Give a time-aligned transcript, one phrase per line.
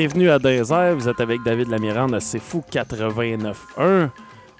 [0.00, 4.10] Bienvenue à Désert, vous êtes avec David Lamirande à C'est Fou 89.1.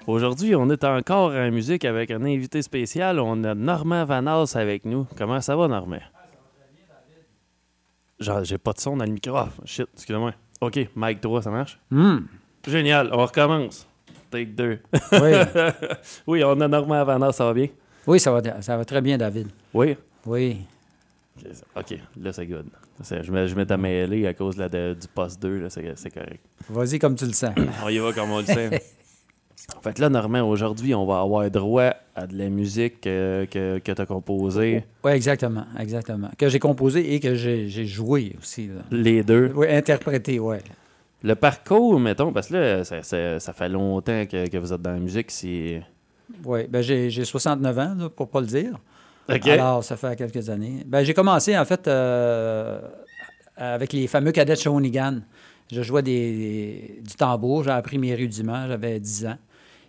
[0.05, 3.21] Aujourd'hui, on est encore en musique avec un invité spécial.
[3.21, 5.07] On a Normand Vanas avec nous.
[5.17, 6.01] Comment ça va, Normand?
[8.19, 9.33] Genre, j'ai pas de son dans le micro.
[9.33, 10.33] Ah, shit, excusez-moi.
[10.59, 11.79] OK, mic 3, ça marche?
[11.89, 12.17] Hmm.
[12.67, 13.87] Génial, on recommence.
[14.29, 14.79] Take 2.
[15.13, 15.31] Oui.
[16.27, 17.69] oui, on a Normand Vanas, ça va bien?
[18.05, 19.47] oui, ça va, ça va très bien, David.
[19.73, 19.95] Oui?
[20.25, 20.57] Oui.
[21.77, 22.65] OK, là, c'est good.
[23.01, 26.09] Je mets, je mets à mêler à cause de du poste 2, là, c'est c'est
[26.11, 26.43] correct.
[26.69, 27.53] Vas-y comme tu le sens.
[27.85, 28.69] On y va comme on le sait.
[29.83, 33.79] fait que là, Normand, aujourd'hui, on va avoir droit à de la musique euh, que,
[33.79, 34.83] que tu as composée.
[35.03, 36.29] Oui, exactement, exactement.
[36.37, 38.67] Que j'ai composé et que j'ai j'ai joué aussi.
[38.67, 38.81] là.
[38.91, 39.51] Les deux.
[39.55, 40.57] Oui, interprété, oui.
[41.23, 44.81] Le parcours, mettons, parce que là, ça, ça- ça fait longtemps que, que vous êtes
[44.81, 45.31] dans la musique.
[45.31, 45.81] C'est.
[46.45, 48.77] Oui, ben j'ai j'ai 69 ans, là, pour pas le dire.
[49.51, 50.83] Alors, ça fait quelques années.
[50.85, 52.79] Ben, j'ai commencé, en fait, euh,
[53.57, 55.19] avec les fameux cadets de Shawinigan.
[55.71, 59.37] Je jouais du tambour, j'ai appris mes rudiments, j'avais 10 ans.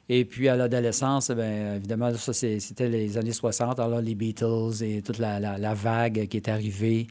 [0.08, 3.78] Et puis, à l'adolescence, ben, évidemment, ça, c'était les années 60.
[3.80, 7.06] Alors, les Beatles et toute la- la vague qui est arrivée.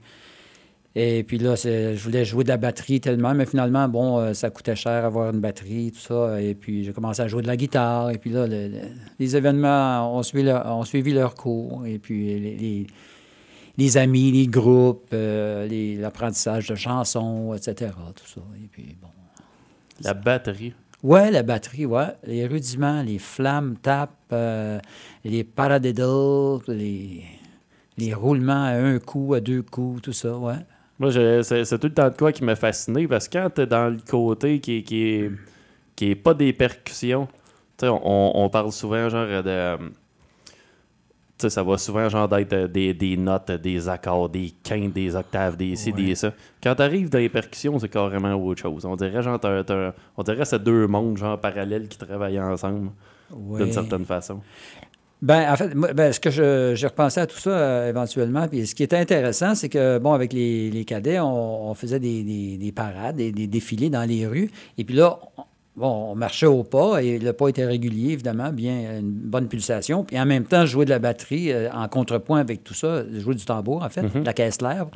[0.96, 4.50] Et puis là, je voulais jouer de la batterie tellement, mais finalement, bon, euh, ça
[4.50, 6.42] coûtait cher avoir une batterie, tout ça.
[6.42, 8.10] Et puis, j'ai commencé à jouer de la guitare.
[8.10, 8.82] Et puis là, le- le-
[9.20, 11.86] les événements ont suivi, leur, ont suivi leur cours.
[11.86, 12.88] Et puis, les, les-
[13.78, 15.68] les amis, les groupes, euh,
[16.02, 17.92] l'apprentissage de chansons, etc.
[18.16, 18.42] Tout ça.
[18.62, 19.08] Et puis, bon.
[20.02, 20.74] La batterie.
[21.04, 22.08] Ouais, la batterie, ouais.
[22.26, 24.80] Les rudiments, les flammes, tapes, euh,
[25.24, 27.24] les paradiddles, les,
[27.98, 30.56] les roulements à un coup, à deux coups, tout ça, ouais.
[31.00, 33.90] Moi, c'est tout le temps de quoi qui m'a fasciné parce que quand t'es dans
[33.90, 35.32] le côté qui, qui, est,
[35.96, 37.28] qui est pas des percussions,
[37.82, 39.44] on, on parle souvent genre de.
[39.48, 39.78] euh,
[41.38, 45.16] Tu sais, ça va souvent genre d'être des, des notes, des accords, des quintes, des
[45.16, 46.04] octaves, des ci, Ouais.
[46.04, 46.34] des ça.
[46.62, 48.84] Quand t'arrives dans les percussions, c'est carrément autre chose.
[48.86, 52.90] On dirait genre, t'as- on dirait que c'est deux mondes genre parallèles qui travaillent ensemble
[53.32, 53.64] Ouais.
[53.64, 54.42] d'une certaine façon.
[55.22, 58.48] Ben, en fait, moi, ben, ce que je, j'ai repensé à tout ça euh, éventuellement.
[58.48, 62.00] Puis ce qui était intéressant, c'est que, bon, avec les, les cadets, on, on faisait
[62.00, 64.50] des, des- des parades, des, des défilés dans les rues.
[64.78, 65.44] Et puis là, on,
[65.76, 70.06] bon, on marchait au pas et le pas était régulier, évidemment, bien, une bonne pulsation.
[70.06, 73.04] Puis en même temps, je jouais de la batterie euh, en contrepoint avec tout ça,
[73.14, 74.24] je jouais du tambour, en fait, Mhm.
[74.24, 74.88] la caisse claire.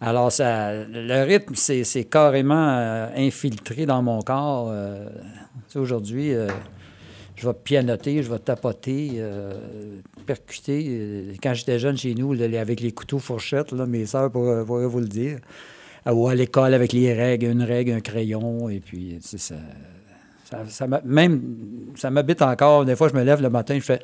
[0.00, 4.68] Alors, ça, le rythme, c'est, carrément euh, infiltré dans mon corps.
[4.72, 5.04] euh.
[5.66, 6.32] Tu sais, aujourd'hui,
[7.40, 9.54] je vais pianoter, je vais tapoter, euh,
[10.26, 10.86] percuter.
[10.88, 15.00] Euh, Quand j'étais jeune chez nous, avec les couteaux fourchettes, mes sœurs pourraient, pourraient vous
[15.00, 15.38] le dire.
[16.06, 19.54] Ou à l'école avec les règles, une règle, un crayon, et puis tu ça,
[20.44, 21.42] ça, ça même
[21.94, 22.84] ça m'habite encore.
[22.84, 24.00] Des fois, je me lève le matin, je fais.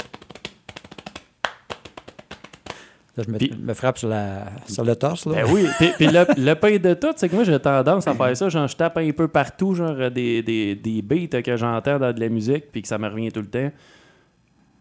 [3.17, 5.25] Là, je me, me frappe sur, la, sur le torse.
[5.27, 5.37] Là.
[5.37, 8.15] Ben oui, puis, puis le, le pain de tout, c'est que moi j'ai tendance à
[8.15, 11.99] faire ça, genre je tape un peu partout, genre des, des, des beats que j'entends
[11.99, 13.71] dans de la musique, puis que ça me revient tout le temps.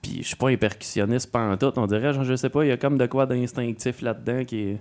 [0.02, 2.72] Puis je suis pas un percussionniste tout, on dirait, genre je sais pas, il y
[2.72, 4.78] a comme de quoi d'instinctif là-dedans qui,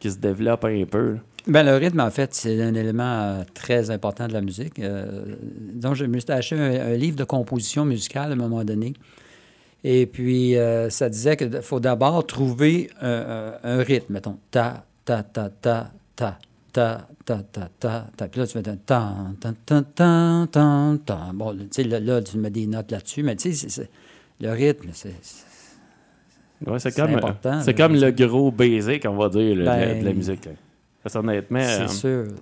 [0.00, 1.12] qui se développe un peu.
[1.12, 1.18] là.
[1.46, 4.78] Ben, le rythme, en fait, c'est un élément euh, très important de la musique.
[4.78, 5.36] Euh,
[5.74, 8.92] donc, je me suis acheté un, un livre de composition musicale à un moment donné.
[9.84, 13.08] Et puis, euh, ça disait qu'il faut d'abord trouver un,
[13.62, 14.12] un- un rythme.
[14.14, 16.38] Mettons, ta, ta, ta, ta, ta,
[16.72, 18.28] ta, ta, ta, ta, ta.
[18.28, 21.32] Puis là, tu fais tan, tan, tan, tan, tan, tan, tan.
[21.34, 23.88] Bon, tu sais, là, là, tu mets des notes là-dessus, mais tu sais,
[24.40, 25.14] le rythme, c'est...
[25.22, 25.46] c'est-
[26.66, 29.86] Ouais, c'est comme, important, c'est comme le gros baiser qu'on va dire là, de, la,
[29.94, 30.44] Ben, de la musique.
[30.44, 30.52] là.
[31.02, 31.88] Parce honnêtement, c'est euh,
[32.26, 32.34] sûr.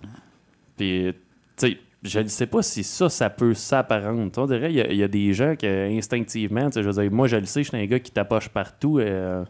[0.76, 1.14] puis
[1.56, 4.40] tu sais, je ne sais pas si ça, ça peut s'apparenter.
[4.40, 7.44] On dirait, il y, a- des gens qui, instinctivement, je veux dire, moi je le
[7.44, 8.98] sais, je suis un gars qui tapoche partout.
[8.98, 9.44] euh,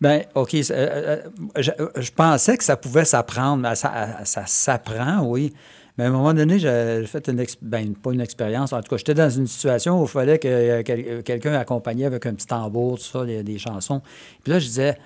[0.00, 0.54] Ben, OK.
[0.54, 1.22] euh, euh,
[1.56, 3.66] je, euh, je pensais que ça pouvait s'apprendre.
[3.74, 5.52] Ça, s'apprend, oui.
[5.96, 8.72] Mais à un moment donné, j'ai fait une ben, pas une expérience.
[8.72, 12.24] En tout cas, j'étais dans une situation où il fallait que quel- quelqu'un accompagnait avec
[12.26, 14.00] un petit tambour, tout ça, des, chansons.
[14.44, 14.98] Puis là, je disais,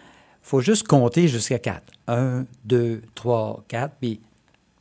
[0.43, 1.93] faut juste compter jusqu'à quatre.
[2.09, 4.21] Un, deux, trois, quatre, puis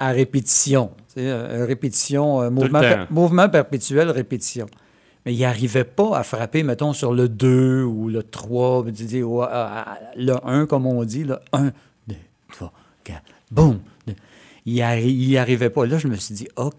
[0.01, 0.91] à répétition.
[1.17, 4.65] Euh, répétition, euh, mouvement, per- mouvement perpétuel, répétition.
[5.25, 9.03] Mais il n'arrivait pas à frapper, mettons, sur le 2 ou le 3, puis tu
[9.03, 11.71] dis, ouais, ah, ah, le 1, comme on dit, le 1,
[12.07, 12.15] 2,
[12.53, 12.71] 3,
[13.03, 13.21] 4,
[13.51, 13.79] boum.
[14.65, 15.85] Il n'y arrivait pas.
[15.87, 16.71] Là, je me suis dit, OK.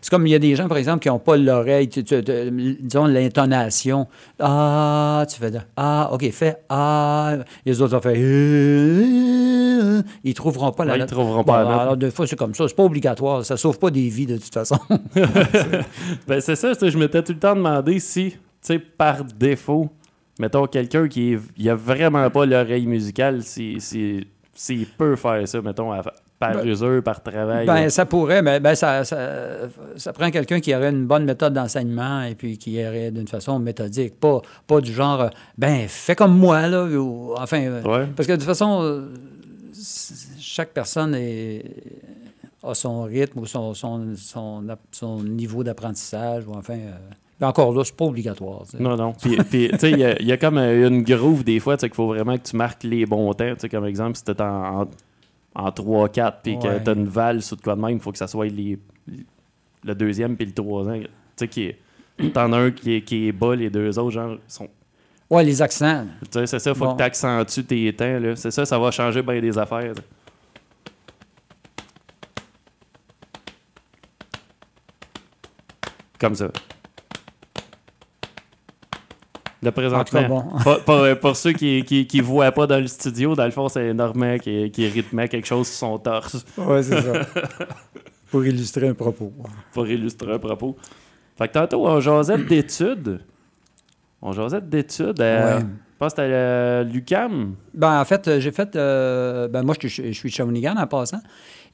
[0.00, 4.06] C'est comme il y a des gens, par exemple, qui n'ont pas l'oreille, disons l'intonation.
[4.38, 7.38] Ah, tu fais de, Ah, OK, fais Ah.
[7.64, 11.08] Les autres ont fait Ils ne trouveront pas la Ouais, ils note.
[11.10, 11.80] trouveront pas la note.
[11.80, 12.68] Alors, des fois, c'est comme ça.
[12.68, 13.44] C'est pas obligatoire.
[13.44, 14.78] Ça ne sauve pas des vies, de toute façon.
[16.26, 19.88] Ben, c'est ça, je m'étais tout le temps demandé si, tu sais, par défaut,
[20.38, 25.46] mettons quelqu'un qui est, il a vraiment pas l'oreille musicale, si, si, s'il peut faire
[25.48, 26.02] ça, mettons, à-
[26.38, 27.66] par Ben- usure, par travail.
[27.66, 29.16] Ben, ça pourrait, mais ben, ça, ça,
[29.96, 33.58] ça prend quelqu'un qui aurait une bonne méthode d'enseignement et puis qui irait d'une façon
[33.58, 34.20] méthodique.
[34.20, 36.84] Pas, pas du genre, euh, ben, fais comme moi, là.
[36.84, 38.06] ou- enfin, euh, Ouais.
[38.14, 39.08] parce que de toute façon, euh,
[40.38, 41.64] chaque personne est-
[42.62, 46.44] a son rythme ou son, son, son, son niveau d'apprentissage.
[46.46, 46.74] ou enfin.
[46.74, 48.62] euh, encore là, c'est pas obligatoire.
[48.78, 49.12] Non, non.
[49.12, 51.76] Puis, puis, tu sais, il y a- il y, a comme une groove des fois,
[51.76, 53.52] tu sais, qu'il faut vraiment que tu marques les bons temps.
[53.54, 54.86] Tu sais, comme exemple, si t'es en, en,
[55.58, 58.18] en 3-4 puis que t'as une valse ou de quoi de même, il faut que
[58.18, 58.78] ça soit les,
[59.84, 61.04] le deuxième puis le troisième.
[61.04, 61.74] Tu sais, qui
[62.32, 64.68] t'en as un qui est, qui est bas, les deux autres, genre, sont.
[65.30, 66.04] Ouais, les accents.
[66.24, 66.92] Tu sais, c'est ça, il faut Bon.
[66.92, 68.18] que tu accentues tes temps.
[68.20, 68.36] là.
[68.36, 69.94] C'est ça, ça va changer bien des affaires.
[69.94, 70.02] là.
[76.18, 76.48] Comme ça.
[79.70, 80.20] Tout présentement.
[80.20, 80.42] cas, bon.
[80.62, 83.50] Pour, pour- pour ceux qui ne qui, qui voient pas dans le studio, dans le
[83.50, 87.26] fond, c'est Normand qui, qui rythmait quelque chose sur son torse Oui, c'est ça.
[88.30, 89.32] Pour illustrer un propos.
[89.72, 90.76] pour illustrer un propos.
[91.38, 93.20] Fait que tantôt, on jasait d'études.
[94.22, 95.20] On jasait d'études.
[95.20, 95.62] euh, Ouais.
[95.62, 97.54] Je pense que c'était euh, l'UCAM.
[97.72, 98.76] Ben, en fait, euh, j'ai fait.
[98.76, 101.20] euh, ben, moi, je suis, je suis de Shawinigan en passant.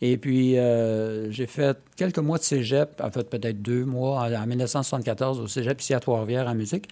[0.00, 4.32] Et puis, euh, j'ai fait quelques mois de cégep, en fait, peut-être deux mois, en,
[4.32, 6.88] en 1974, au cégep ici à Trois-Rivières en musique.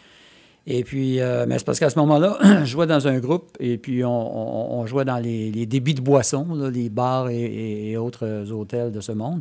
[0.67, 3.79] Et puis, euh, mais c'est parce qu'à ce moment-là, je jouais dans un groupe et
[3.79, 7.41] puis on, on- on jouait dans les, les débits de boissons, là, les bars et,
[7.43, 9.41] et- et autres hôtels de ce monde.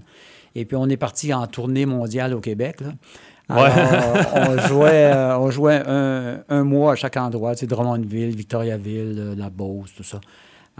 [0.56, 2.82] Et puis, on est parti en tournée mondiale au Québec.
[2.82, 2.94] Là.
[3.50, 3.68] Alors,
[4.36, 9.16] on jouait, euh, on jouait un, un mois à chaque endroit, tu sais, Drummondville, Victoriaville,
[9.20, 10.20] euh, La Beauce, tout ça.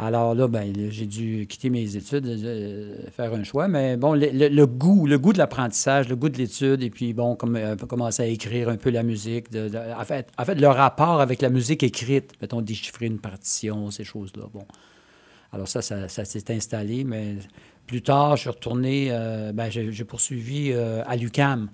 [0.02, 3.68] Alors là, ben, j'ai dû quitter mes études, euh, faire un choix.
[3.68, 7.36] Mais bon, le, goût, le goût de l'apprentissage, le goût de l'étude, et puis bon,
[7.36, 9.48] comme, euh, commencer à écrire un peu la musique.
[9.54, 14.46] en, fait, le rapport avec la musique écrite, mettons, déchiffrer une partition, ces choses-là.
[14.54, 14.64] Bon.
[15.52, 17.36] Alors ça, ça, s'est installé, mais
[17.88, 21.70] plus tard, je suis retourné, euh, ben, j'ai poursuivi euh, à l'UCAM.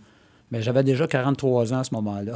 [0.51, 2.33] Mais j'avais déjà 43 ans à ce moment-là.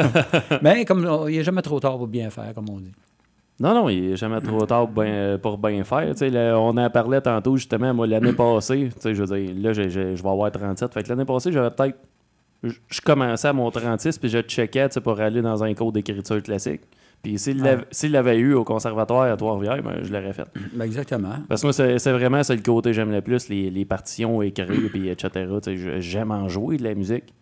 [0.62, 2.92] mais comme il n'est jamais trop tard pour bien faire, comme on dit.
[3.58, 6.14] Non, non, il n'est jamais trop tard pour bien, faire.
[6.30, 8.90] Là, on en parlait tantôt, justement, moi, l'année passée.
[9.02, 10.92] Je veux dire, là, je vais avoir 37.
[10.92, 11.96] Fait que l'année passée, j'avais peut-être.
[12.62, 16.80] Je commençais à mon 36, puis je checkais pour aller dans un cours d'écriture classique.
[17.22, 17.76] Puis s'il Ah.
[18.10, 20.46] l'avait eu au conservatoire à Trois-Rivières, ben, je l'aurais fait.
[20.74, 21.34] Ben, exactement.
[21.48, 24.42] Parce que moi, c'est vraiment c'est le côté que j'aime le plus, les, les partitions
[24.42, 25.46] écrites, puis etc.
[25.98, 27.32] J'aime en jouer de la musique.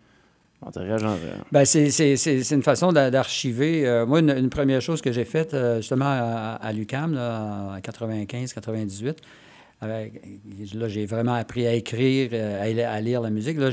[0.63, 3.85] Euh, Ben, c'est, une façon d'a- d'archiver.
[3.87, 9.17] Euh, moi, une, première chose que j'ai faite, euh, justement, à, l'UCAM, en 95-98,
[9.81, 10.21] avec-
[10.73, 13.57] là, j'ai vraiment appris à écrire, à, li- à lire la musique.
[13.57, 13.69] Là,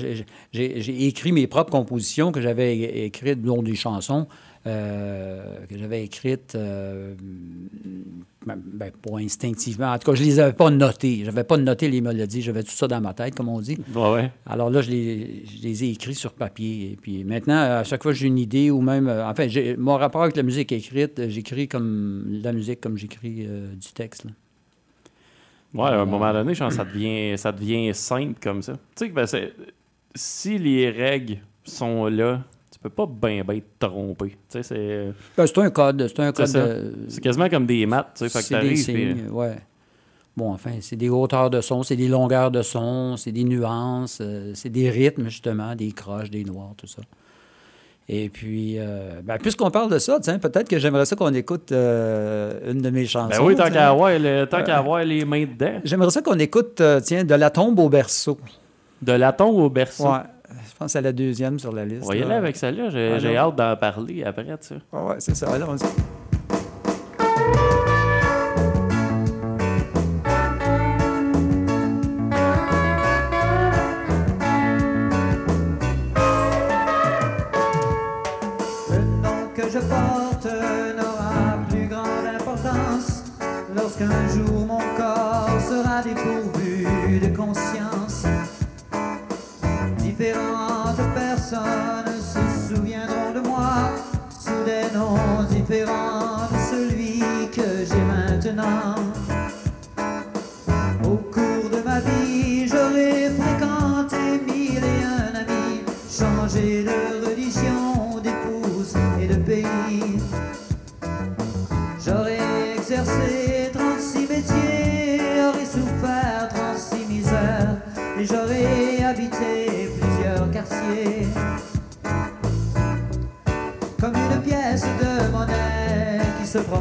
[0.52, 2.76] j'ai, écrit mes propres compositions que j'avais
[3.06, 4.26] écrites, dont des chansons
[4.64, 6.56] que j'avais écrites,
[8.46, 9.92] ben, ben, pas instinctivement.
[9.92, 11.18] En tout cas, je les avais pas notées.
[11.20, 12.42] Je n'avais pas noté les mélodies.
[12.42, 13.78] J'avais tout ça dans ma tête, comme on dit.
[13.94, 14.32] Ouais, ouais.
[14.46, 16.92] Alors là, je les, je les ai écrits sur papier.
[16.92, 19.08] Et puis maintenant, à chaque fois que j'ai une idée ou même.
[19.08, 19.46] euh, enfin,
[19.78, 23.92] mon rapport avec la musique écrite, euh, j'écris comme la musique comme j'écris euh, du
[23.92, 24.24] texte.
[24.24, 24.30] là.
[25.74, 28.74] Ouais, à un moment donné, je pense que ça devient, ça devient simple comme ça.
[28.74, 29.26] Tu sais, que ben,
[30.14, 32.44] si les règles sont là,
[32.82, 34.36] peux pas bien bien te tromper.
[34.48, 36.06] C'est, Ben, c'est un code.
[36.08, 36.46] C'est un code.
[36.46, 36.66] ça.
[36.66, 38.22] de- c'est quasiment comme des maths.
[38.28, 39.56] C'est des puis- signes, ouais.
[40.36, 44.18] Bon, enfin, c'est des hauteurs de son, c'est des longueurs de son, c'est des nuances,
[44.22, 47.02] euh, c'est des rythmes, justement, des croches, des noirs, tout ça.
[48.08, 51.70] Et puis, euh, ben, puisqu'on parle de ça, tiens, peut-être que j'aimerais ça qu'on écoute
[51.70, 53.28] euh, une de mes chansons.
[53.28, 55.80] Ben oui, tant qu'à avoir, le- tant qu'à avoir les mains dedans.
[55.84, 58.38] J'aimerais ça qu'on écoute, tiens, De la tombe au berceau.
[59.02, 60.04] De la tombe au berceau.
[60.10, 60.18] Ouais,
[60.68, 62.04] je pense c'est la deuxième sur la liste.
[62.06, 62.90] On aller avec celle-là.
[62.90, 64.74] J'ai Ah, hâte d'en parler après, tu sais.
[64.92, 65.56] Ah ouais, c'est ça.
[65.58, 65.64] Le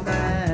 [0.00, 0.51] se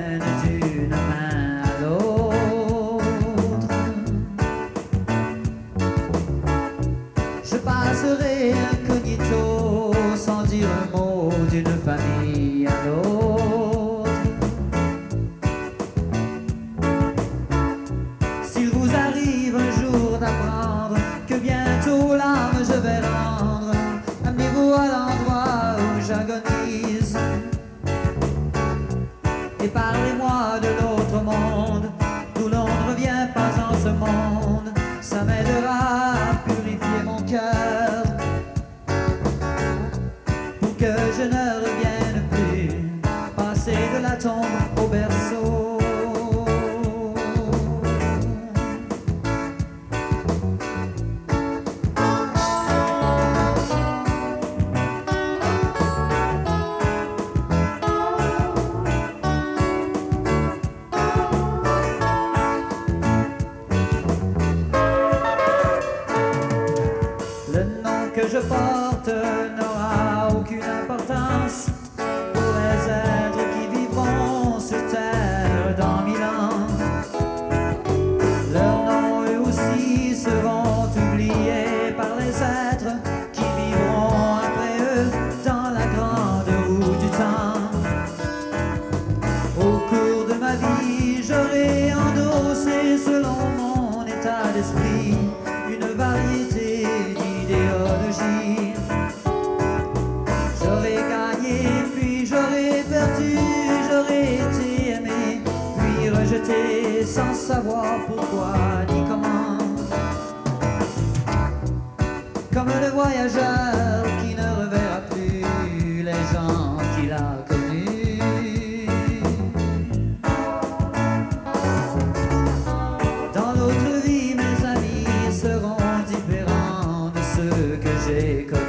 [128.21, 128.68] ceux que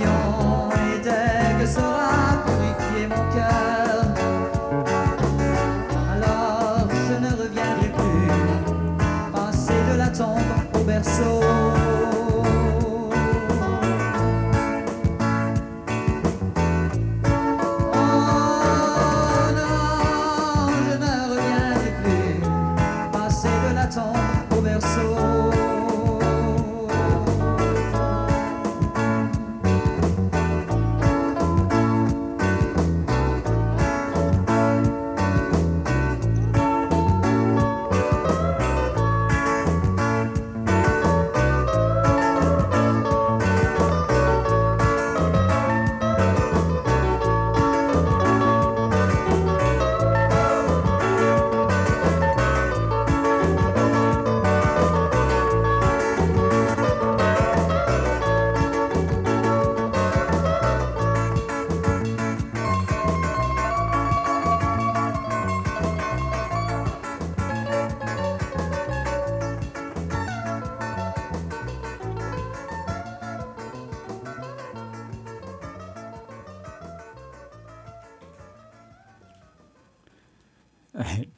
[0.00, 0.59] passion.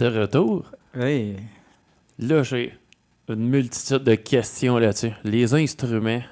[0.02, 0.64] De retour,
[0.97, 1.37] Oui.
[2.18, 2.73] là, j'ai
[3.28, 5.12] une multitude de questions là-dessus.
[5.23, 6.23] Les instruments.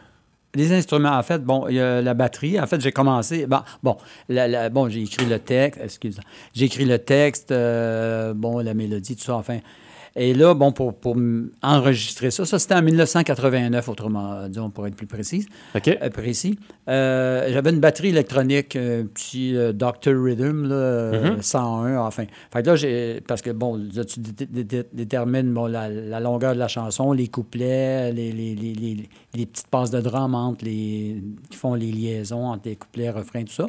[0.57, 2.61] Les instruments, en fait, bon, il y a la batterie.
[2.61, 3.47] En fait, j'ai commencé.
[3.47, 3.97] Bon, bon,
[4.29, 5.81] la- la- bon j'ai écrit le texte.
[5.85, 6.19] Excuse.
[6.53, 9.61] J'ai écrit le texte, euh, bon, la mélodie, tout ça, enfin.
[10.17, 11.17] Et là, bon, pour, pour
[11.63, 15.89] enregistrer ça, ça c'était en 1989, autrement, disons, pour être plus précise, OK?
[15.89, 16.59] euh, précis.
[16.89, 20.13] Euh, J'avais une batterie électronique, un petit euh, Dr.
[20.15, 21.43] Rhythm, là, euh, Mhm.
[21.43, 22.25] 101, enfin.
[22.53, 23.21] Fait que là, j'ai.
[23.27, 26.69] Parce que, bon, là, tu dé- dé- dé- détermines bon, la, la longueur de la
[26.69, 31.23] chanson, les couplets, les, les, les, les- les petites passes de drum entre les.
[31.51, 33.67] qui font les liaisons entre les couplets, refrains, tout ça.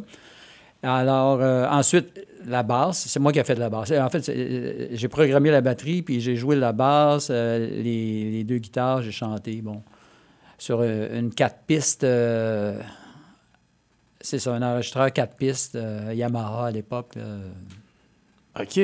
[0.83, 3.91] Alors, euh, ensuite, la basse, c'est moi qui ai fait de la basse.
[3.91, 8.57] En fait, euh, j'ai programmé la batterie, puis j'ai joué la basse, euh, les, deux
[8.57, 9.83] guitares, j'ai chanté, bon,
[10.57, 12.03] sur euh, une quatre pistes.
[12.03, 12.81] euh,
[14.19, 17.15] c'est ça, un enregistreur quatre pistes, euh, Yamaha à l'époque.
[18.59, 18.79] OK.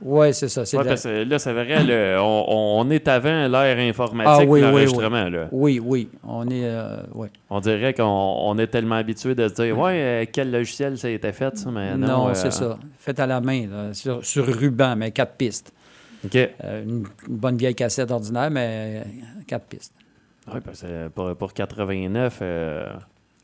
[0.00, 0.64] Ouais, c'est ça.
[0.64, 2.44] c'est de la- parce que là, c'est vrai, le- on,
[2.78, 5.28] on est avant l'ère informatique, Ah oui, oui, l'enregistrement.
[5.28, 5.48] là.
[5.50, 6.64] Oui, oui, on est.
[6.64, 7.28] euh, ouais.
[7.50, 11.08] On dirait qu'on on est tellement habitué de se dire Ouais, euh, quel logiciel ça
[11.08, 12.06] a été fait, ça, mais non.
[12.06, 12.78] non, euh, c'est ça.
[12.98, 15.72] Fait à la main, là, sur, sur ruban, mais quatre pistes.
[16.24, 16.36] OK.
[16.86, 19.02] Une, bonne vieille cassette ordinaire, mais
[19.48, 19.94] quatre pistes.
[20.52, 22.86] Oui, parce que pour, pour 89, euh,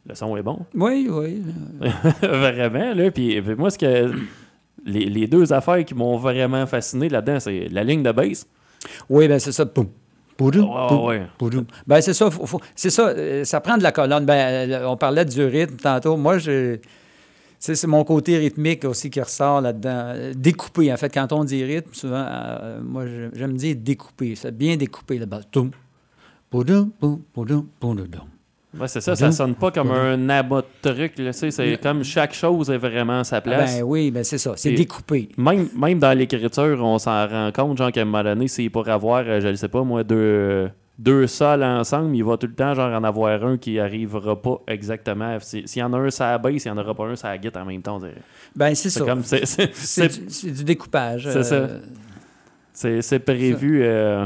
[0.06, 0.60] le son est bon.
[0.74, 1.42] Oui, oui.
[2.22, 3.10] vraiment, là.
[3.10, 4.12] Puis, puis moi, ce que.
[4.84, 8.46] Les, les deux affaires qui m'ont vraiment fasciné là-dedans, c'est la ligne de bass.
[9.08, 9.64] Oui, ben c'est ça.
[9.66, 9.88] Poum.
[10.36, 11.22] Poudou, Ouais, poum, ouais.
[11.38, 11.64] poudou.
[11.86, 12.30] Ben c'est ça.
[12.30, 13.08] faut- faut- c'est ça.
[13.08, 14.26] euh, Ça prend de la colonne.
[14.26, 16.16] Ben, euh, on parlait du rythme tantôt.
[16.16, 16.78] Moi, je.
[17.60, 20.12] C'est mon côté rythmique aussi qui ressort là-dedans.
[20.14, 21.08] Euh, Découpé, en fait.
[21.14, 24.34] Quand on dit rythme, souvent, euh, moi, je- j'aime dire découpé.
[24.34, 25.40] C'est bien découpé, là-bas.
[26.50, 26.92] Poudou,
[27.32, 28.28] poudou, poudou, doum.
[28.78, 31.18] Ouais, c'est ça, ça sonne pas comme un abat truc.
[31.18, 33.76] là, C'est comme chaque chose est vraiment à sa place.
[33.76, 34.54] Ben oui, ben c'est ça.
[34.56, 35.28] C'est Et- découpé.
[35.36, 38.88] Même, même dans l'écriture, on s'en rend compte, genre qu'à un moment donné, c'est pour
[38.88, 42.54] avoir, euh, je ne sais pas moi, deux, deux sols ensemble, il va tout le
[42.54, 45.38] temps genre en avoir un qui arrivera pas exactement.
[45.40, 47.14] Si- S'il y en a un sur la basse, il n'y en aura pas un
[47.22, 48.00] la guitare en même temps.
[48.00, 48.14] C'est-
[48.56, 49.04] Ben c'est ça.
[49.04, 51.28] comme c'est- c'est- C'est c'est- du, c'est du découpage.
[51.32, 51.54] C'est ça.
[51.54, 51.78] euh,
[52.72, 53.80] c'est- c'est prévu.
[53.82, 54.24] euh,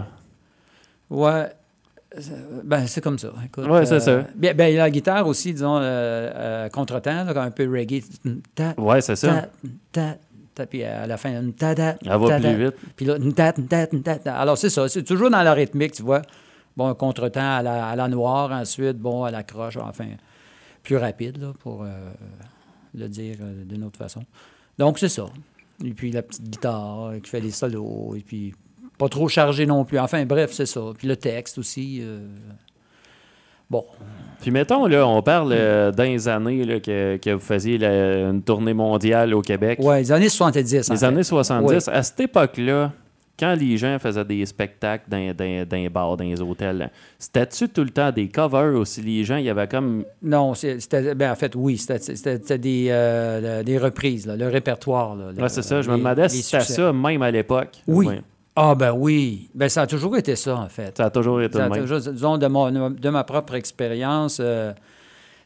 [1.10, 1.48] Ouais.
[2.64, 3.32] Ben, c'est comme ça.
[3.44, 4.24] Écoute, Ouais, c'est ça.
[4.34, 8.02] Bien, ben, la guitare aussi, disons, euh, euh, contretemps, là, un peu reggae.
[8.76, 9.48] Ouais, c'est ça.
[10.68, 12.74] puis à la fin, ta, Elle va plus vite.
[12.96, 13.16] Puis là.
[14.26, 14.88] Alors, c'est ça.
[14.88, 16.22] C'est toujours dans la rythmique, tu vois.
[16.76, 20.06] Bon, un contretemps à la, à la noire, ensuite, bon, à la croche, enfin,
[20.82, 21.88] plus rapide, là, pour euh,
[22.94, 24.24] le dire euh, d'une autre façon.
[24.78, 25.26] Donc, c'est ça.
[25.84, 28.54] Et puis, la petite guitare euh, qui fait les solos, et puis
[28.98, 29.98] pas trop chargé non plus.
[29.98, 30.80] Enfin, bref, c'est ça.
[30.98, 32.00] Puis le texte aussi.
[32.02, 32.18] euh,
[33.70, 33.84] Bon,
[34.40, 38.30] Puis mettons, là, on parle euh, dans les années là, que, que vous faisiez la-
[38.30, 39.78] une tournée mondiale au Québec.
[39.82, 40.88] ouais, les années 70.
[40.90, 41.04] en Les fait.
[41.06, 41.92] années 70, Oui.
[41.94, 42.92] à cette époque-là,
[43.38, 47.68] quand les gens faisaient des spectacles dans, dans, dans les bars, dans les hôtels, c'était-tu
[47.68, 49.02] tout le temps des covers aussi?
[49.02, 50.02] Les gens, il y avait comme.
[50.22, 51.14] Non, c'était.
[51.14, 55.14] Ben, en fait, oui, c'était- des, euh, des reprises, là, le répertoire.
[55.14, 55.82] Là, le- Ouais, c'est ça.
[55.82, 57.82] Je me demandais si c'était ça, même à l'époque.
[57.86, 58.06] Oui.
[58.06, 58.22] Ouais.
[58.60, 59.48] Ah, ben oui.
[59.54, 60.96] Ben, ça a toujours été ça, en fait.
[60.96, 61.84] Ça a toujours été Ça le même.
[61.84, 64.78] disons, de, mon- de ma propre expérience, euh, tu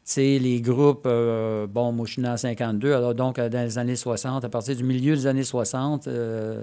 [0.05, 3.63] sais, les groupes, euh, bon, moi, je suis né en 52, alors donc, euh, dans
[3.65, 6.63] les années 60, à partir du milieu des années 60, euh,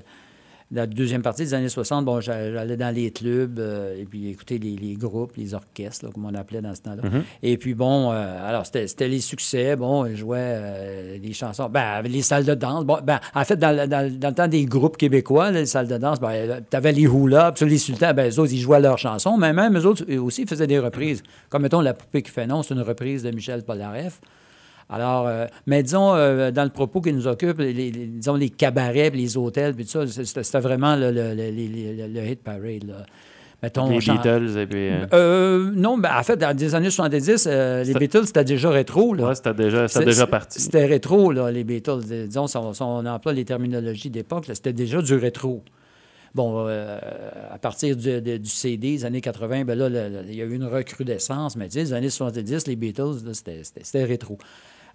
[0.72, 4.30] la deuxième partie des années 60, bon, j'a- j'allais dans les clubs euh, et puis
[4.30, 7.10] écouter les, les groupes, les orchestres, là, comme on appelait dans ce temps-là.
[7.10, 7.24] Mhm.
[7.42, 9.76] Et puis, bon, euh, alors, c'était les succès.
[9.76, 11.70] Bon, ils jouaient euh, des chansons.
[11.70, 12.86] Ben, les salles de danse.
[12.86, 15.60] Bon, ben, en fait, dans, le- dans le- dans le temps des groupes québécois, là,
[15.62, 18.54] les salles de danse, ben, tu avais les hula, puis les sultans, ben, eux autres,
[18.54, 21.24] ils jouaient leurs chansons, mais même eux autres aussi faisaient des reprises.
[21.50, 24.20] Comme, mettons, La poupée qui fait non, c'est une reprise de Michel Polnareff.
[24.90, 28.50] Alors, euh, mais disons, euh, dans le propos qui nous occupe, les, les- disons, les
[28.50, 32.28] cabarets, puis les hôtels, puis tout ça, c'était vraiment le, le- le- le- le- le
[32.28, 32.86] hit parade.
[32.88, 33.06] Là.
[33.62, 34.90] Mettons, Les Beatles et puis.
[35.14, 39.14] euh, non, ben, en fait, dans les années 70, euh, les Beatles, c'était déjà rétro.
[39.28, 39.88] Ouais, c'était déjà,
[40.28, 40.60] parti.
[40.62, 42.00] C'était rétro, là, les Beatles.
[42.06, 45.62] Dis- Disons, si on, si on emploie les terminologies d'époque, c'était déjà du rétro.
[46.34, 46.98] Bon, euh,
[47.52, 49.90] à partir du, de- du CD, des années 80, ben là,
[50.28, 54.04] il y a eu une recrudescence, mais tu sais, les années 70, les Beatles, c'était
[54.06, 54.38] rétro.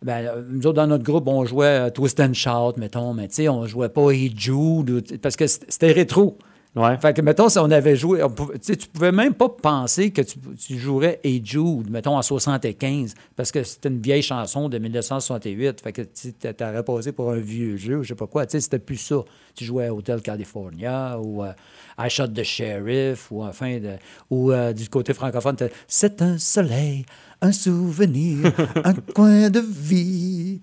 [0.05, 3.37] Ben, euh, nous autres, dans notre groupe, on jouait Twist and Shout, mettons, mais tu
[3.37, 6.37] sais, on jouait pas Hey Jude, parce que c'était rétro.
[6.77, 6.99] Ouais.
[6.99, 10.23] Fait que, mettons, si on avait joué, on pouvait- tu pouvais même pas penser que
[10.23, 14.79] tu, tu jouerais Hey Jude, mettons, en 75, parce que c'était une vieille chanson de
[14.79, 15.81] 1968.
[15.81, 18.45] Fait que tu t'aurais passé pour un vieux jeu, je sais pas quoi.
[18.47, 19.19] Tu sais, c'était plus ça.
[19.55, 21.53] Tu jouais à Hotel California ou euh,
[21.97, 23.97] I Shot the Sheriff ou enfin, de-
[24.31, 25.57] ou euh, du côté francophone,
[25.87, 27.07] c'est un soleil,
[27.41, 28.51] un souvenir,
[28.85, 30.61] un coin de vie.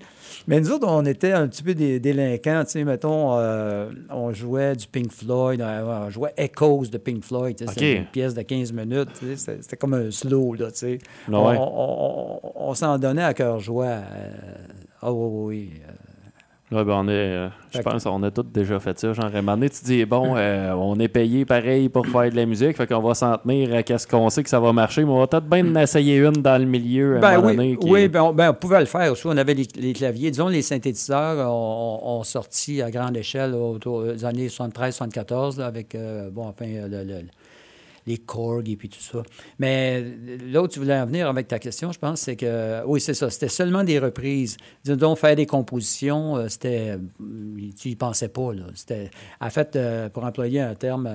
[0.48, 4.34] Mais nous autres, on était un petit peu des délinquants, tu sais, mettons, euh, on
[4.34, 8.06] jouait du Pink Floyd, euh, on jouait Echoes de Pink Floyd, tu sais, c'était une
[8.06, 11.00] pièce de 15 minutes, tu sais, c'était comme un slow, là, tu sais.
[11.30, 11.58] On, ouais.
[11.60, 13.86] on- on- on s'en donnait à cœur joie.
[13.86, 14.32] euh,
[15.04, 15.82] Ah oui, oui, oui.
[16.72, 19.12] Ouais, ben on est, euh, je pense qu'on a tous déjà fait ça.
[19.12, 22.32] Genre, à un moment donné, tu dis, bon, euh, on est payé pareil pour faire
[22.32, 24.72] de la musique, fait qu'on va s'en tenir à qu'est-ce qu'on sait que ça va
[24.72, 27.36] marcher, mais on va peut-être bien en essayer une dans le milieu à un Ben
[27.36, 27.76] moment oui, donné.
[27.78, 29.28] qui- oui ben, on, ben, on pouvait le faire aussi.
[29.28, 30.32] On avait les, les claviers.
[30.32, 36.30] Disons, les synthétiseurs ont, ont sorti à grande échelle autour des années 73-74 avec, euh,
[36.32, 37.26] bon, enfin, le- le-
[38.08, 39.22] les Korg et puis tout ça.
[39.60, 40.04] Mais
[40.50, 43.14] là où tu voulais en venir avec ta question, je pense, c'est que, oui, c'est
[43.14, 44.58] ça, c'était seulement des reprises.
[44.84, 46.98] Disons, donc, faire des compositions, euh, c'était, euh,
[47.80, 48.64] tu y pensais pas, là.
[48.74, 49.10] C'était,
[49.40, 51.08] en fait, euh, pour employer un terme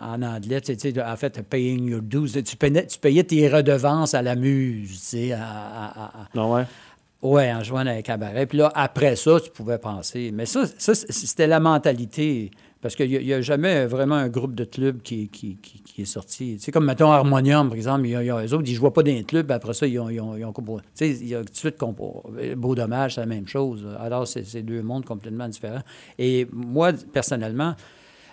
[0.00, 4.14] en anglais, tu sais, en fait, paying your dues, tu payais, tu payais tes redevances
[4.14, 6.64] à la muse, tu sais, à- à- à- à- Non, ouais.
[7.20, 8.46] Ouais, en jouant dans un cabaret.
[8.46, 10.30] Puis là, après ça, tu pouvais penser.
[10.32, 12.52] Mais ça, ça c'était la mentalité.
[12.80, 15.28] Parce qu'il n'y a, jamais vraiment un groupe de clubs qui,
[15.98, 16.60] est sorti.
[16.60, 19.24] Sais, comme, mettons, Harmonium, par exemple, ils, ils, autres, ils ne jouaient pas dans les
[19.24, 21.76] clubs, après ça, ils ont, ils ont, il y a tout de suite
[22.56, 23.84] Beau Dommage, c'est la même chose.
[23.98, 25.82] Alors, c'est c'est deux mondes complètement différents.
[26.18, 27.74] Et moi, personnellement,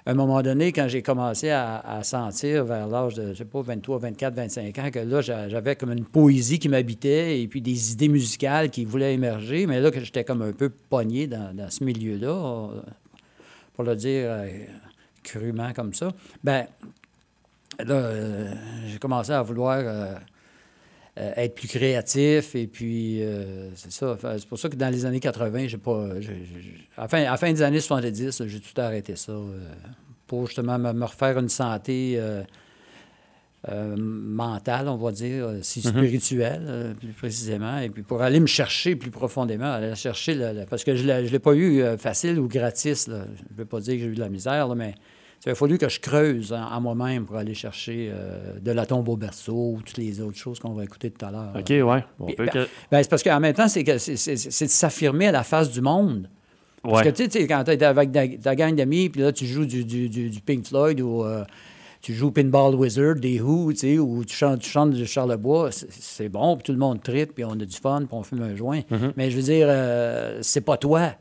[0.08, 3.62] à un moment donné, quand j'ai commencé à, sentir vers l'âge de, je sais pas,
[3.62, 7.62] 23, 24, 25 ans, que là, j'a- j'avais comme une poésie qui m'habitait et puis
[7.62, 11.56] des idées musicales qui voulaient émerger, mais là, que j'étais comme un peu pogné dans,
[11.56, 12.82] dans ce milieu-là, euh,
[13.76, 14.50] pour le dire euh,
[15.24, 16.12] crûment comme ça,
[16.44, 16.66] ben
[17.80, 18.54] là, euh,
[18.88, 20.16] j'ai commencé à vouloir euh,
[21.16, 23.22] être plus créatif et puis
[23.76, 24.18] c'est ça.
[24.22, 26.08] C'est pour ça que dans les années 80, j'ai pas.
[26.98, 29.34] à, la fin, fin des années 70, j'ai tout arrêté ça
[30.28, 32.20] pour justement me, me refaire une santé
[33.70, 38.40] euh, mentale, on va dire, euh, si spirituelle, euh, plus précisément, et puis pour aller
[38.40, 41.82] me chercher plus profondément, aller chercher, le- le- parce que je ne l'ai pas eu
[41.82, 43.08] euh, facile ou gratis.
[43.08, 43.26] là.
[43.36, 44.94] Je ne veux pas dire que j'ai eu de la misère, là, mais
[45.46, 48.86] il a fallu que je creuse en, en moi-même pour aller chercher euh, de la
[48.86, 51.54] tombe au berceau ou toutes les autres choses qu'on va écouter tout à l'heure.
[51.58, 51.72] OK,
[52.36, 53.98] peut ben, que- Ben, c'est parce qu'en même temps, c'est de
[54.68, 56.30] s'affirmer à la face du monde.
[56.84, 57.04] Parce Ouais.
[57.12, 59.32] que tu sais, tu sais, quand tu es avec ta, ta gang d'amis, puis là,
[59.32, 61.44] tu joues du, du- du- du Pink Floyd ou euh,
[62.06, 65.70] tu joues Pinball Wizard, des Who, tu sais, ou tu chantes, tu chantes du Charlebois,
[65.72, 68.44] c'est- bon, puis tout le monde tripe, puis on a du fun, puis on fume
[68.44, 68.82] un joint.
[68.82, 69.14] Mm-hmm.
[69.18, 71.14] Mais je veux dire, euh, c'est pas toi.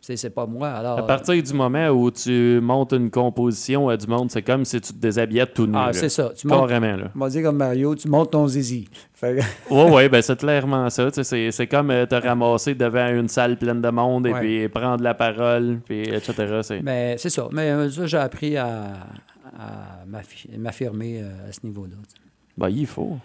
[0.00, 0.68] C'est pas moi.
[0.70, 4.64] Alors, À partir du moment où tu montes une composition à du monde, c'est comme
[4.64, 5.74] si tu te déshabillais tout nu.
[5.76, 6.30] ah, c'est ça.
[6.36, 7.10] Tu montes, Carrément, là.
[7.14, 8.88] on va dire comme Mario, tu montes ton zizi.
[9.12, 9.40] Fait
[9.70, 11.08] Ouais, ouais, ben c'est clairement ça.
[11.12, 14.40] C'est, comme euh, te ramasser devant une salle pleine de monde et Ouais.
[14.40, 16.60] puis prendre la parole, puis etc.
[16.62, 16.82] C'est...
[16.82, 17.48] mais c'est ça.
[17.52, 18.92] Mais euh, ça, j'ai appris à,
[19.58, 21.96] à m'affi- m'affirmer euh, à ce niveau-là.
[22.56, 23.18] Ben, il faut.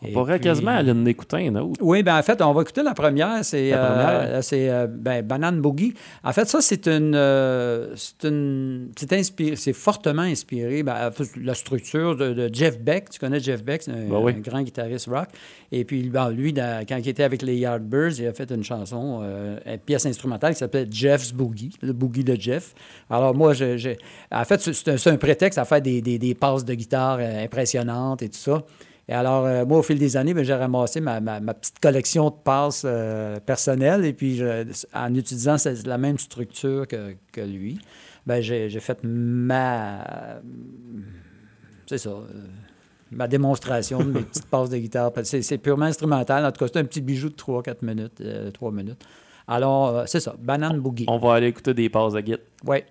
[0.00, 1.80] On Et pourrait puis- quasiment aller en écouter un autre.
[1.80, 3.44] Oui, ben en fait, on va écouter la première.
[3.44, 4.08] C'est première?
[4.10, 5.92] euh, c'est euh, ben, Banane Boogie.
[6.22, 7.16] En fait, ça, c'est une.
[7.16, 8.90] euh, c'est une.
[8.96, 9.56] C'est inspiré.
[9.56, 10.84] C'est fortement inspiré.
[10.84, 11.10] Ben,
[11.42, 13.10] la structure de, de Jeff Beck.
[13.10, 14.34] Tu connais Jeff Beck, c'est un, Ben oui.
[14.36, 15.30] un grand guitariste rock.
[15.72, 18.62] Et puis, ben, lui, dans- quand il était avec les Yardbirds, il a fait une
[18.62, 22.72] chanson, euh, une pièce instrumentale qui s'appelait Jeff's Boogie, le Boogie de Jeff.
[23.10, 23.90] Alors, moi, je, je-
[24.30, 27.44] en fait, c'est- un, un prétexte à faire des, des, des passes de guitare euh,
[27.44, 28.62] impressionnantes et tout ça.
[29.10, 31.78] Et alors, euh, moi, au fil des années, ben, j'ai ramassé ma, ma- ma petite
[31.80, 34.04] collection de passes euh, personnelles.
[34.04, 37.78] Et puis, je- en utilisant la même structure que, que lui,
[38.26, 40.04] ben, j'ai fait ma.
[41.86, 42.10] C'est ça.
[42.10, 42.22] euh,
[43.10, 45.10] ma démonstration de mes petites passes de guitare.
[45.22, 46.44] C'est purement instrumental.
[46.44, 49.02] En tout cas, c'est un petit bijou de 3-4 minutes, 3 minutes.
[49.46, 50.34] Alors, euh, c'est ça.
[50.38, 51.06] Banane Boogie.
[51.08, 52.44] On va aller écouter des passes de guitare.
[52.66, 52.82] Oui.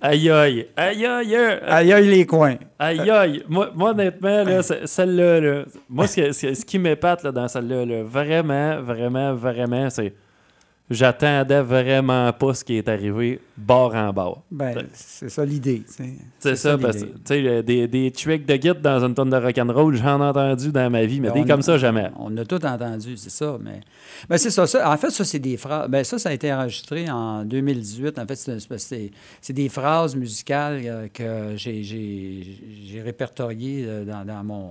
[0.00, 2.56] Aïe aïe, aïe aïe, aïe Aïe, aïe, les coins.
[2.78, 3.10] aïe.
[3.10, 3.42] aïe.
[3.48, 7.84] Moi, moi, honnêtement, là, ce- celle-là, là, moi, ce, que- ce- qui m'épate dans celle-là,
[7.84, 10.14] là, vraiment, vraiment, vraiment, c'est.
[10.90, 14.42] J'attendais vraiment pas ce qui est arrivé bord en bord.
[14.50, 15.82] Ben, c'est ça l'idée.
[16.38, 20.20] C'est ça, parce que, des, des tricks de guide dans une tonne de rock'n'roll, j'en
[20.20, 22.08] ai entendu dans ma vie, mais Ben, des comme a- ça, jamais.
[22.18, 23.58] On a tout entendu, c'est ça.
[23.62, 23.80] Mais,
[24.30, 24.90] mais c'est ça, ça.
[24.90, 25.90] En fait, ça, c'est des phrases.
[25.90, 28.18] Ben, ça, ça a été enregistré en 2018.
[28.18, 28.58] En fait, c'est-
[29.52, 32.46] des phrases musicales euh, que j'ai- j'ai
[32.86, 34.70] j'ai répertoriées euh, dans, dans mon.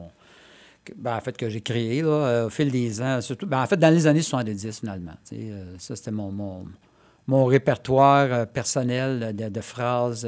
[0.96, 3.22] Ben, en fait, que j'ai créé euh, au fil des ans.
[3.22, 5.14] Surtout, ben, en fait, dans les années 70, finalement.
[5.34, 6.32] euh, ça, c'était mon,
[7.28, 10.28] mon, répertoire euh, personnel de, phrases.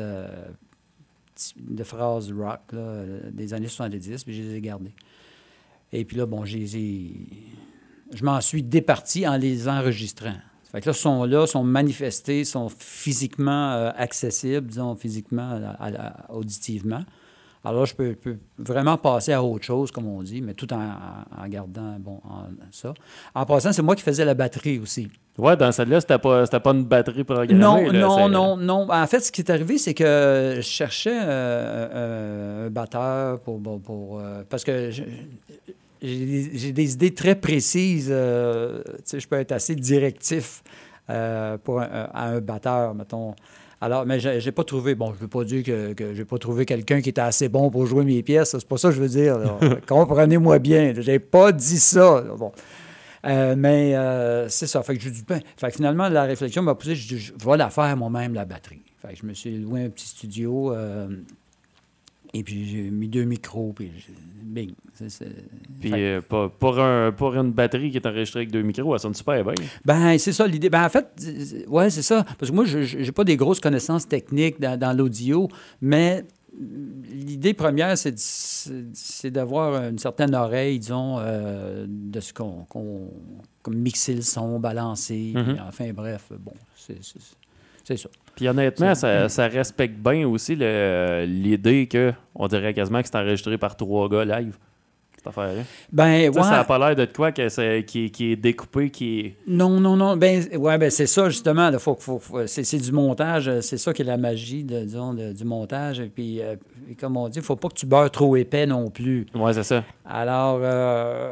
[1.58, 2.62] de phrases rock
[3.32, 4.94] des années 70, puis je les ai gardées.
[5.92, 10.36] Et puis là, bon, je m'en suis départi en les enregistrant.
[10.72, 15.60] Fait que là, sont là, sont manifestés, sont physiquement accessibles, disons, physiquement,
[16.30, 17.04] auditivement.
[17.64, 21.48] Alors je peux, peux vraiment passer à autre chose, comme on dit, mais tout en,
[21.50, 22.94] gardant, bon, en- ça.
[23.36, 25.10] En passant, c'est moi qui faisais la batterie aussi.
[25.38, 27.54] Ouais, dans celle-là, c'était pas, c'était pas une batterie programmée.
[27.54, 28.88] Non, là, non, non, non.
[28.90, 33.62] En fait, ce qui est arrivé, c'est que je cherchais euh, euh, un batteur pour.
[33.62, 34.90] pour, pour, euh, parce que
[36.02, 38.10] j'ai des- idées très précises.
[38.10, 40.64] euh, tu sais, je peux être assez directif
[41.64, 43.34] pour un, à un batteur, mettons.
[43.82, 46.38] Alors, mais j'ai pas trouvé, bon, je ne veux pas dire que, que j'ai pas
[46.38, 49.02] trouvé quelqu'un qui était assez bon pour jouer mes pièces, c'est pas ça que je
[49.02, 49.38] veux dire.
[49.88, 52.22] Comprenez-moi bien, j'ai pas dit ça.
[52.38, 52.52] Bon.
[53.26, 54.82] Euh, mais euh, c'est ça.
[54.84, 57.34] Fait que j'ai dit, ben, fait que finalement, la réflexion m'a poussé, je dis, je
[57.34, 58.82] vais la faire moi-même, la batterie.
[58.98, 61.08] Fait que je me suis loué un petit studio, euh,
[62.34, 63.92] et puis j'ai mis deux micros, puis
[64.44, 64.72] bing.
[64.94, 65.26] C'est- c'est-
[65.80, 68.94] Puis Fait euh, pour, pour un, pour une batterie qui est enregistrée avec deux micros,
[68.94, 69.54] elle sonne super bien.
[69.86, 70.70] Ben, c'est ça l'idée.
[70.70, 71.08] Ben, en fait,
[71.68, 72.24] ouais, c'est ça.
[72.38, 75.48] Parce que moi, je n'ai pas des grosses connaissances techniques dans, dans l'audio,
[75.82, 76.26] mais
[77.12, 82.66] l'idée première, c'est de- c'est d'avoir une certaine oreille, disons, euh, de ce qu'on.
[82.70, 83.12] qu'on-
[83.62, 85.34] comme mixer le son, balancer.
[85.36, 85.44] Mhm.
[85.44, 88.10] puis enfin, bref, bon, c'est ça.
[88.40, 93.58] Puis honnêtement, ça, ça respecte bien aussi l'idée que on dirait quasiment que c'est enregistré
[93.58, 94.56] par trois gars live.
[95.20, 95.62] Cette affaire-là?
[95.92, 98.90] Ben, Tu Ça n'a pas l'air de quoi que c'est, qui, est- qui est découpé,
[98.90, 99.36] qui est.
[99.48, 100.16] Non, non, non.
[100.16, 101.70] Ben, ouais, ben c'est ça, justement.
[101.78, 103.50] faut, faut- faut- c'est, du montage.
[103.50, 106.00] euh, C'est ça qui est la magie, de, disons, de- du montage.
[106.00, 106.56] Et puis, euh,
[107.00, 109.26] comme on dit, il faut pas que tu beurres trop épais non plus.
[109.36, 109.84] Ouais, c'est ça.
[110.06, 110.60] Alors,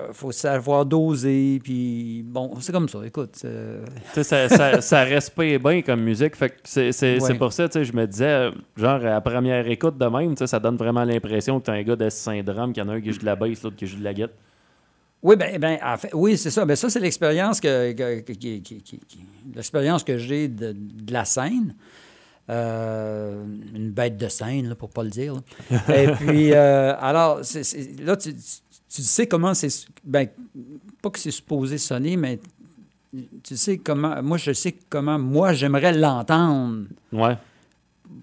[0.09, 1.59] il faut savoir doser.
[1.63, 2.99] Puis, bon, c'est comme ça.
[3.05, 6.35] Écoute, euh, Tu sais, ça, ça, ça respecte bien comme musique.
[6.35, 7.33] Fait que c'est, Ouais.
[7.35, 10.39] pour ça, tu sais, je me disais, euh, genre, à première écoute de même, tu
[10.39, 12.93] sais, ça donne vraiment l'impression que t'as un gars de syndrome, qu'il y en a
[12.95, 14.33] un qui joue de la l'autre joue de la guette.
[15.23, 16.63] Oui, ben, ben, en fait, oui, c'est ça.
[16.65, 19.19] Ben, ça, c'est l'expérience que, que- que- qui- qui- qui- qui-
[19.55, 21.75] l'expérience que j'ai de, de la scène.
[22.49, 23.43] Euh,
[23.75, 25.33] une bête de scène, là, pour pas le dire.
[25.35, 25.41] là.
[25.95, 28.41] Et puis, euh, alors, c'est- c'est- là, tu, tu-
[28.89, 29.67] tu sais comment c'est.
[30.03, 30.27] Ben,
[31.01, 32.39] pas que c'est supposé sonner, mais
[33.43, 34.21] tu sais comment.
[34.23, 36.85] Moi, je sais comment moi, j'aimerais l'entendre.
[37.11, 37.35] Ouais.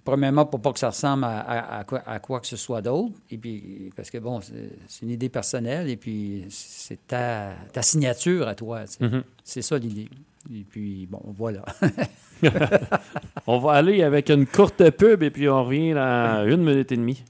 [0.04, 2.82] Premièrement, pour pas que ça ressemble à, à- à quoi, à quoi que ce soit
[2.82, 3.14] d'autre.
[3.30, 8.46] Et puis, parce que bon, c'est une idée personnelle et puis c'est ta, ta signature
[8.46, 8.82] à toi.
[9.00, 9.22] Mhm.
[9.42, 10.08] C'est ça l'idée.
[10.54, 11.64] Et puis, bon, voilà.
[13.46, 16.96] On va aller avec une courte pub et puis on revient dans une minute et
[16.96, 17.22] demie.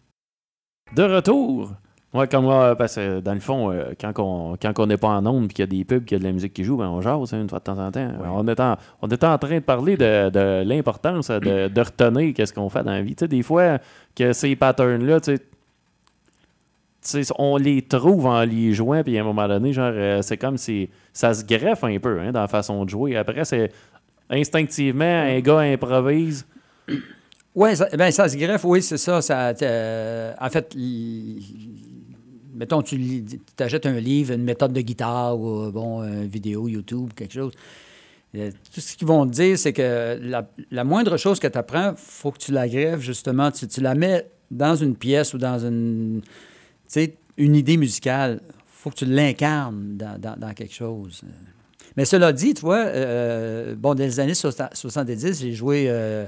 [0.95, 1.73] De retour!
[2.15, 5.09] Ouais, comme euh, parce que dans le fond, euh, quand on quand on n'est pas
[5.09, 6.63] en onde et qu'il y a des pubs, qu'il y a de la musique qui
[6.63, 8.09] joue, ben on jase hein, une fois de temps en temps.
[8.33, 12.33] On, est en, on est en train de parler de, de l'importance de, de retenir
[12.33, 13.17] qu'est-ce qu'on fait dans la vie.
[13.17, 13.79] Tu sais, des fois,
[14.15, 15.37] que ces patterns-là, tu
[17.01, 20.37] sais, on les trouve en les jouant, puis à un moment donné, genre, euh, c'est
[20.37, 23.17] comme si ça se greffe un peu hein, dans la façon de jouer.
[23.17, 23.73] Après, c'est
[24.31, 26.47] instinctivement, un gars improvise.
[27.55, 29.21] Oui, ça, ben, ça se greffe, oui, c'est ça.
[29.21, 30.75] ça euh, en fait,
[32.55, 33.25] mettons, tu
[33.59, 37.53] achètes un livre, une méthode de guitare ou bon, une vidéo, YouTube, quelque chose.
[38.37, 41.57] Euh, Tout ce qu'ils vont te dire, c'est que la, la moindre chose que tu
[41.59, 43.51] apprends, il faut que tu la greffes, justement.
[43.53, 46.21] Tu, tu la mets dans une pièce ou dans une,
[47.37, 48.41] une idée musicale.
[48.67, 51.23] Faut que tu l'incarnes dans, dans- quelque chose.
[51.97, 56.27] Mais cela dit, tu vois, euh, bon, dans les années 70, j'ai joué, euh,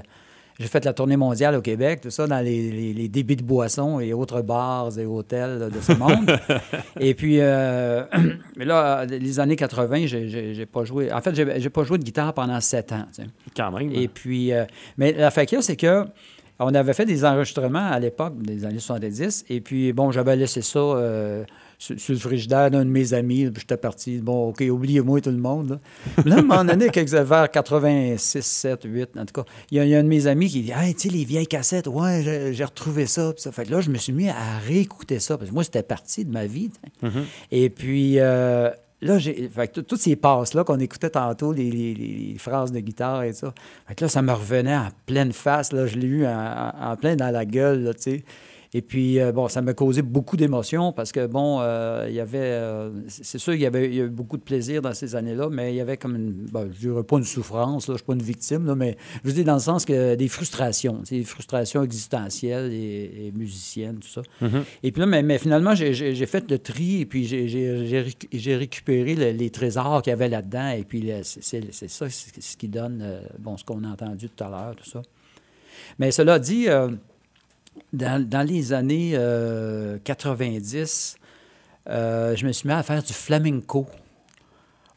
[0.59, 3.43] j'ai fait la tournée mondiale au Québec, tout ça, dans les, les- les débits de
[3.43, 6.35] boissons et autres bars et hôtels là, de ce monde.
[6.99, 8.03] et puis, euh,
[8.57, 11.11] mais là, les années 80, j'ai- pas joué.
[11.11, 13.05] En fait, j'ai pas joué de guitare pendant sept ans.
[13.15, 13.29] tu sais.
[13.55, 13.91] Quand même.
[13.93, 14.65] Et puis, euh,
[14.97, 16.05] mais la a, c'est que
[16.59, 19.45] on avait fait des enregistrements à l'époque des années 70.
[19.49, 20.79] Et puis, bon, j'avais laissé ça.
[20.79, 21.43] euh,
[21.77, 23.45] sur, sur le frigidaire d'un de mes amis.
[23.51, 24.19] Puis j'étais parti.
[24.19, 25.79] Bon, OK, oubliez-moi tout le monde.
[26.25, 29.79] Là, à un moment donné, quelques vers 86, 7, 8, en tout cas, il y,
[29.79, 31.47] a, il y a un de mes amis qui dit Hey, tu sais, les vieilles
[31.47, 33.31] cassettes, ouais, j'ai, retrouvé ça.
[33.33, 33.51] Puis ça.
[33.51, 35.37] Fait que là, je me suis mis à réécouter ça.
[35.37, 36.71] Parce que moi, c'était partie de ma vie.
[37.01, 37.25] Mhm.
[37.51, 38.69] Et puis, euh,
[39.01, 42.37] là, j'ai, fait que tout- toutes ces passes-là qu'on écoutait tantôt, les, les- les- les
[42.39, 43.53] phrases de guitare et ça,
[43.87, 45.71] fait que là, ça me revenait en pleine face.
[45.71, 48.23] Là, je l'ai eu en, en- plein dans la gueule, là, tu sais.
[48.73, 52.19] Et puis, euh, bon, ça m'a causé beaucoup d'émotions parce que, bon, euh, il y
[52.19, 52.37] avait...
[52.39, 55.15] euh, c'est sûr qu'il y avait il y a eu beaucoup de plaisir dans ces
[55.15, 56.33] années-là, mais il y avait comme une...
[56.51, 59.31] ben, je dirais pas une souffrance, là, je suis pas une victime, là, mais je
[59.31, 64.21] dire dans le sens que des frustrations, des frustrations existentielles et, et musiciennes, tout ça.
[64.41, 64.63] Mhm.
[64.83, 65.93] Et puis là, mais, mais finalement, j'ai-
[66.25, 70.11] fait le tri et puis j'ai- j'ai j'ai récu- j'ai récupéré le- les trésors qu'il
[70.11, 70.71] y avait là-dedans.
[70.71, 74.49] Et puis c'est ça c'est ce qui donne, bon, ce qu'on a entendu tout à
[74.49, 75.01] l'heure, tout ça.
[75.99, 76.67] Mais cela dit,
[77.93, 81.17] dans, dans les années euh, 90,
[81.89, 83.85] euh, je me suis mis à faire du flamenco.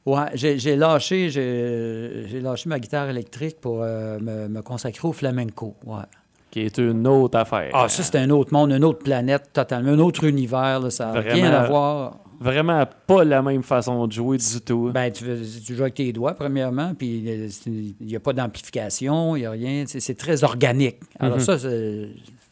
[0.06, 5.76] Ouais, j'ai lâché, j'ai lâché ma guitare électrique pour euh, me, me consacrer au flamenco.
[5.84, 6.02] Ouais.
[6.50, 7.70] Qui est une autre affaire.
[7.72, 10.80] Ah, ça, c'est un autre monde, une autre planète, totalement, un autre univers.
[10.80, 12.18] là, ça n'a rien à voir.
[12.40, 14.90] Vraiment pas la même façon de jouer du tout.
[14.94, 15.24] Ben, tu,
[15.64, 19.46] tu joues avec tes doigts, premièrement, puis euh, il n'y a pas d'amplification, il n'y
[19.46, 19.84] a rien.
[19.86, 20.96] C'est très organique.
[21.18, 21.44] Alors, Mhm.
[21.44, 21.58] ça,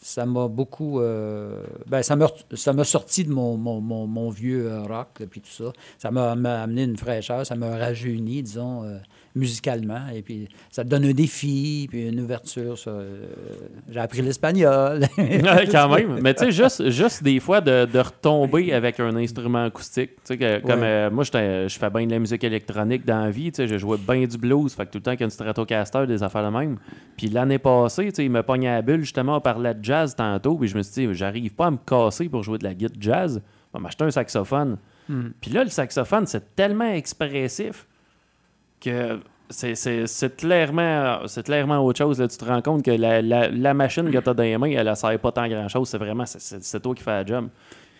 [0.00, 1.00] ça m'a beaucoup.
[1.00, 5.40] euh, ben, ça m'a sorti de mon, mon, mon- mon vieux euh, rock, là, puis
[5.40, 5.72] tout ça.
[5.98, 8.98] Ça m'a m'a amené une fraîcheur, ça m'a rajeuni, disons, euh,
[9.34, 10.08] musicalement.
[10.14, 12.74] Et puis, ça te donne un défi, puis une ouverture.
[12.86, 13.26] euh,
[13.90, 15.00] J'ai appris l'espagnol.
[15.70, 16.18] Quand même.
[16.22, 20.10] Mais tu sais, juste, juste des fois de, de retomber avec un instrument acoustique.
[20.26, 23.30] Tu sais, comme euh, moi, j'étais- je fais bien de la musique électronique dans la
[23.30, 23.52] vie.
[23.52, 24.72] Tu sais, je jouais bien du blues.
[24.74, 26.78] Fait que tout le temps qu'il y a une Stratocaster, des affaires de même.
[27.16, 29.00] Puis l'année passée, tu sais, il me pognait à la bulle.
[29.00, 30.56] Justement, parlait de jazz tantôt.
[30.56, 32.96] Puis je me suis dit, j'arrive pas à me casser pour jouer de la guitare
[33.00, 33.42] jazz.
[33.72, 34.78] On va m'acheter un saxophone.
[35.08, 35.28] Hmm.
[35.40, 37.86] Puis là, le saxophone, c'est tellement expressif
[38.80, 42.20] que c'est- clairement, clairement autre chose.
[42.20, 42.28] là.
[42.28, 44.70] Tu te rends compte que la, la- la machine que tu as dans les mains,
[44.70, 45.88] elle ne sert pas tant grand-chose.
[45.88, 47.48] C'est vraiment, c'est- toi qui fais la job.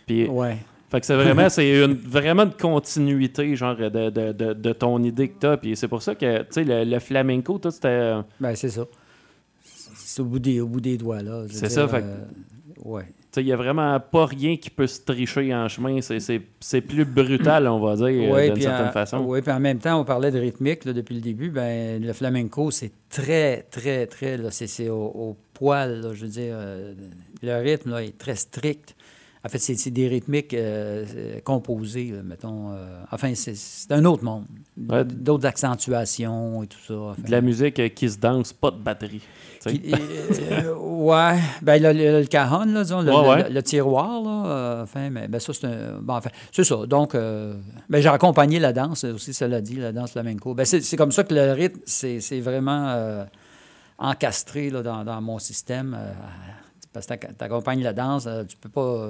[0.07, 0.57] Puis, ouais.
[0.91, 5.03] fait que c'est vraiment, c'est une, vraiment une continuité, genre, de, de, de, de ton
[5.03, 5.57] idée que tu as.
[5.57, 7.89] Puis c'est pour ça que, tu sais, le, le flamenco, tout, c'était...
[7.89, 8.85] euh, Ben, c'est ça.
[9.63, 11.45] C'est au bout des, au bout des doigts, là.
[11.51, 12.25] C'est ça, fait que- euh,
[12.85, 13.05] ouais.
[13.37, 16.01] Il n'y a vraiment pas rien qui peut se tricher en chemin.
[16.01, 18.07] C'est- plus brutal, on va dire,
[18.53, 19.19] d'une certaine en- façon.
[19.21, 21.51] ouais, puis en même temps, on parlait de rythmique là, depuis le début.
[21.51, 24.39] Ben, le flamenco, c'est très, très, très.
[24.51, 26.55] C'est c'est au, au poil, là, je veux dire.
[26.57, 26.95] euh,
[27.43, 28.97] le rythme là, est très strict.
[29.45, 32.73] En fait, c'est des rythmiques euh, euh, composées, là, mettons.
[32.73, 34.45] euh, enfin, c'est- un autre monde.
[34.89, 35.05] Ouais.
[35.05, 36.95] D'autres accentuations et tout ça.
[36.95, 37.23] enfin.
[37.25, 39.23] De la musique euh, qui se danse, pas de batterie.
[39.67, 39.93] Qui-
[40.81, 41.39] ouais.
[41.63, 43.51] Ben, le, le, le cajon, là, disons, le, Ouais, le- ouais.
[43.51, 45.99] le tiroir, là, enfin, mais ben, ça, c'est un...
[46.01, 46.85] Bon, enfin, c'est ça.
[46.87, 50.55] Donc, ben, j'ai accompagné la danse aussi, cela dit, la danse flamenco.
[50.55, 53.25] Ben, c'est comme ça que le rythme, c'est vraiment
[53.99, 55.97] encastré là, dans, dans mon système.
[56.99, 59.09] Euh, parce que tu accompagnes la danse, euh, tu peux pas...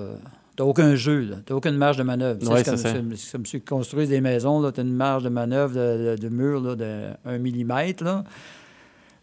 [0.57, 2.39] tu n'as aucun jeu, tu n'as aucune marge de manœuvre.
[2.41, 5.29] Tu Ouais, c'est comme, comme ceux qui construisent des maisons, tu as une marge de
[5.29, 8.05] manœuvre de, de- de mur là, de 1 mm.
[8.05, 8.25] Là.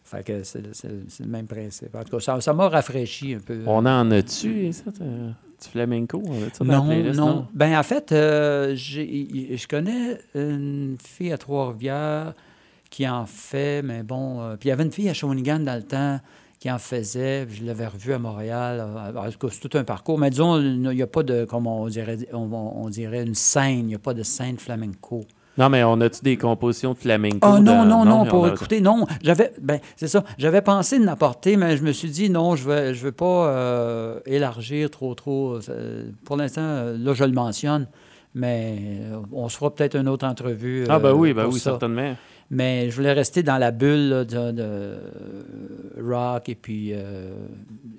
[0.04, 1.96] Fait que c'est le même principe.
[1.96, 3.60] En tout cas, ça m'a rafraîchi un peu.
[3.66, 6.22] On en a-tu, ça, t'as- du flamenco?
[6.60, 7.18] On non, playlist?
[7.20, 7.48] non.
[7.54, 12.34] Ben en fait, euh, je connais une fille à Trois-Rivières
[12.90, 14.42] qui en fait, mais bon.
[14.42, 16.20] euh, puis il y avait une fille à Shawinigan dans le temps
[16.66, 17.46] qui en faisait.
[17.48, 18.84] Je l'avais revue à Montréal.
[19.16, 20.18] euh, c'est tout un parcours.
[20.18, 23.82] Mais disons, il n'y a pas de, comme on dirait, on, on dirait une scène.
[23.82, 25.26] Il n'y a pas de scène flamenco.
[25.60, 27.38] Non, mais on a-tu des compositions de flamenco?
[27.44, 29.06] Ah non, non, non, on pour écouter, non.
[29.24, 30.24] J'avais, ben, c'est ça.
[30.40, 33.48] J'avais pensé de l'apporter, mais je me suis dit, non, je veux, je veux pas
[33.50, 35.60] euh, élargir trop, trop.
[35.70, 37.86] Euh, Pour l'instant, là, je le mentionne,
[38.36, 38.78] mais
[39.12, 40.86] euh, on se fera peut-être une autre entrevue.
[40.90, 41.72] Ah, ben euh, oui, ben oui, ça.
[41.72, 42.16] certainement.
[42.52, 44.98] Mais je voulais rester dans la bulle là, de, de, euh,
[46.00, 47.30] rock, et puis euh,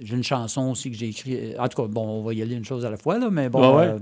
[0.00, 1.58] j'ai une chanson aussi que j'ai écrite.
[1.58, 3.48] En tout cas, bon, on va y aller une chose à la fois, là, mais
[3.48, 3.76] bon.
[3.76, 3.86] Ouais.
[3.88, 3.98] euh,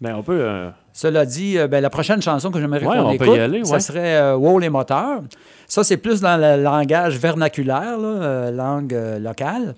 [0.00, 0.40] Ben, on peut.
[0.40, 4.58] euh, cela dit, ben, la prochaine chanson que j'aimerais Ouais, qu'on écoute, ça serait Wow
[4.58, 5.20] les moteurs.
[5.68, 9.74] Ça, c'est plus dans le langage vernaculaire, là, langue locale.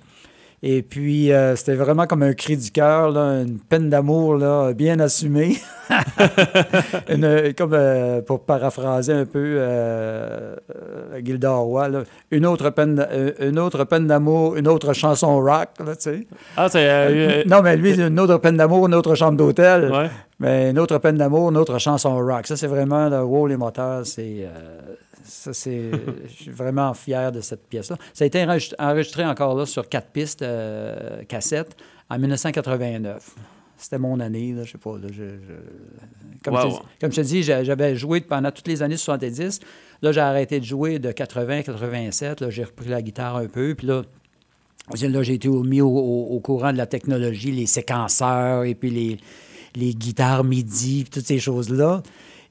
[0.62, 5.00] Et puis, euh, c'était vraiment comme un cri du cœur, une peine d'amour là, bien
[5.00, 5.56] assumée.
[7.08, 13.06] Une, comme euh, pour paraphraser un peu euh, euh, Gilda Roy, là, une autre peine,
[13.40, 16.26] une autre peine d'amour, une autre chanson rock, là, tu sais.
[16.56, 17.44] Ah, c'est.
[17.46, 19.90] non, mais lui, une autre peine d'amour, une autre chambre d'hôtel.
[19.90, 20.10] ouais.
[20.38, 22.46] Mais une autre peine d'amour, une autre chanson rock.
[22.46, 24.06] Ça, c'est vraiment le wow, les moteurs.
[24.06, 24.48] C'est.
[25.30, 25.90] Ça, c'est.
[26.26, 27.96] Je suis vraiment fier de cette pièce-là.
[28.12, 28.44] Ça a été
[28.78, 31.76] enregistré, encore là sur quatre pistes euh, cassettes
[32.10, 33.34] en 1989.
[33.76, 34.52] c'était mon année.
[34.52, 34.98] Là, je sais pas.
[34.98, 36.60] Là, je, je- Comme, Wow.
[36.60, 39.60] je, te dis- comme je te dis, j'a- j'avais joué pendant toutes les années 70.
[40.02, 42.40] Là, j'ai arrêté de jouer de 80, 87.
[42.40, 43.74] Là, j'ai repris la guitare un peu.
[43.74, 44.02] Puis là,
[44.94, 48.74] j'ai- là, j'ai été mis au, au- au courant de la technologie, les séquenceurs et
[48.74, 49.18] puis les,
[49.76, 52.02] les guitares MIDI, toutes ces choses-là.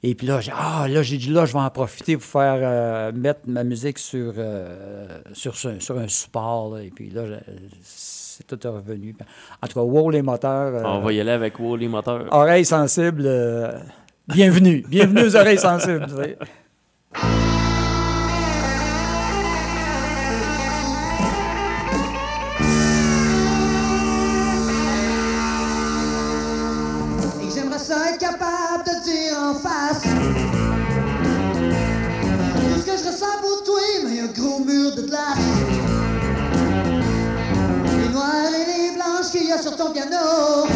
[0.02, 2.58] Et puis là, j'ai ah, là, j'ai dit, là, je vais en profiter pour faire
[2.62, 5.54] euh, mettre ma musique sur, euh, sur,
[5.96, 6.74] un support.
[6.74, 6.82] là.
[6.82, 7.24] Et puis là,
[7.82, 9.14] c'est tout revenu.
[9.62, 10.74] En tout cas, wow, les moteurs.
[10.74, 12.26] euh, On va y aller avec Wally Moteur.
[12.30, 13.28] Oreilles sensibles,
[14.26, 14.84] bienvenue.
[14.88, 16.06] bienvenue aux oreilles sensibles.
[34.20, 35.38] Un gros mur de glace.
[37.98, 40.66] Les noirs et les blanches qu'il y a sur ton piano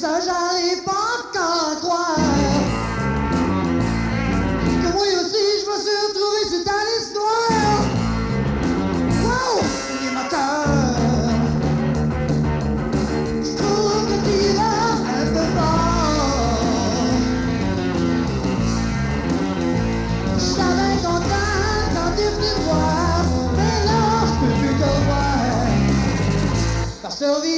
[0.00, 2.16] ça, j'arrive pas à croire
[4.82, 7.82] que moi aussi, je me suis retrouvé sur ta liste noire.
[9.22, 9.54] Wow,
[10.02, 10.96] les moteurs.
[13.44, 16.64] Je trouve que tu vas un peu fort.
[20.38, 21.50] J'étais bien content
[21.94, 23.20] quand t'es venu me voir,
[23.54, 25.60] mais là, je peux plus te voir.
[27.02, 27.49] Par survirer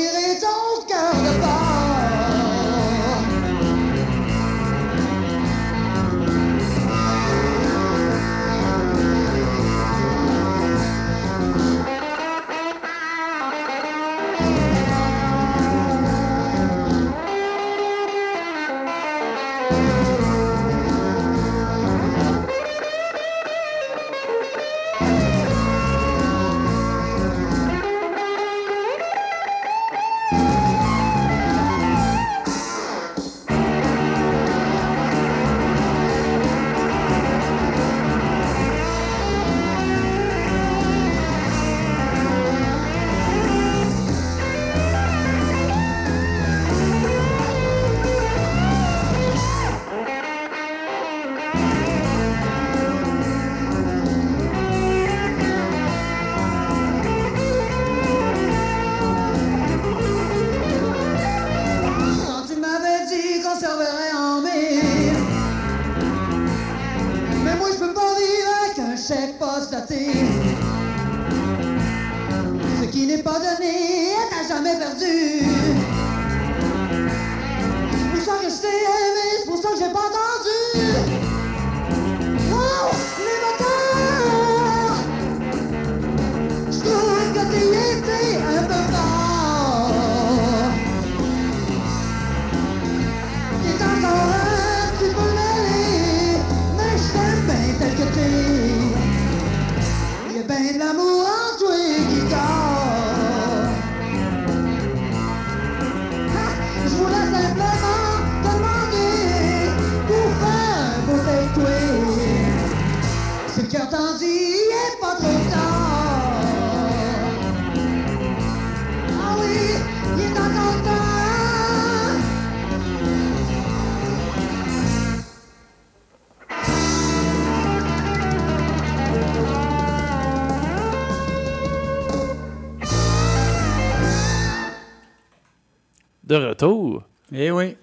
[136.32, 137.02] De retour.
[137.34, 137.76] Eh oui.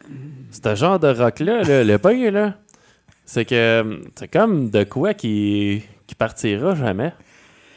[0.52, 2.56] Ce genre de rock-là, là, le pain, là,
[3.26, 7.14] c'est que c'est comme de quoi qui, qui partira jamais.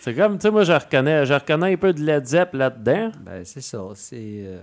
[0.01, 3.13] C'est comme, tu sais, moi, je reconnais, je reconnais un peu de Led Zepp là-dedans.
[3.25, 3.81] Ben, c'est ça.
[3.95, 4.17] C'est.
[4.47, 4.63] euh,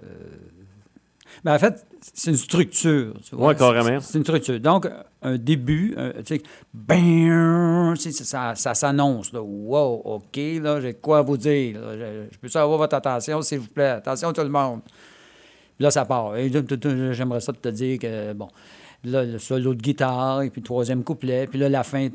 [1.43, 3.14] Ben, en fait, c'est une structure.
[3.24, 3.49] tu vois.
[3.49, 3.99] Ouais, carrément.
[3.99, 4.60] C'est c'est une structure.
[4.60, 4.88] Donc,
[5.22, 5.95] un début,
[6.26, 6.41] tu sais,
[8.12, 9.32] sais, ça, ça s'annonce.
[9.32, 9.41] là.
[9.41, 11.80] Wow, OK, là, j'ai quoi à vous dire.
[11.80, 11.95] là.
[11.95, 13.89] Je, je peux avoir votre attention, s'il vous plaît.
[13.89, 14.82] Attention, tout le monde.
[15.80, 16.34] Là, ça part.
[16.36, 18.47] J'aimerais ça te dire que, bon,
[19.05, 22.09] là, le solo de guitare, et puis le troisième couplet, puis là, la fin.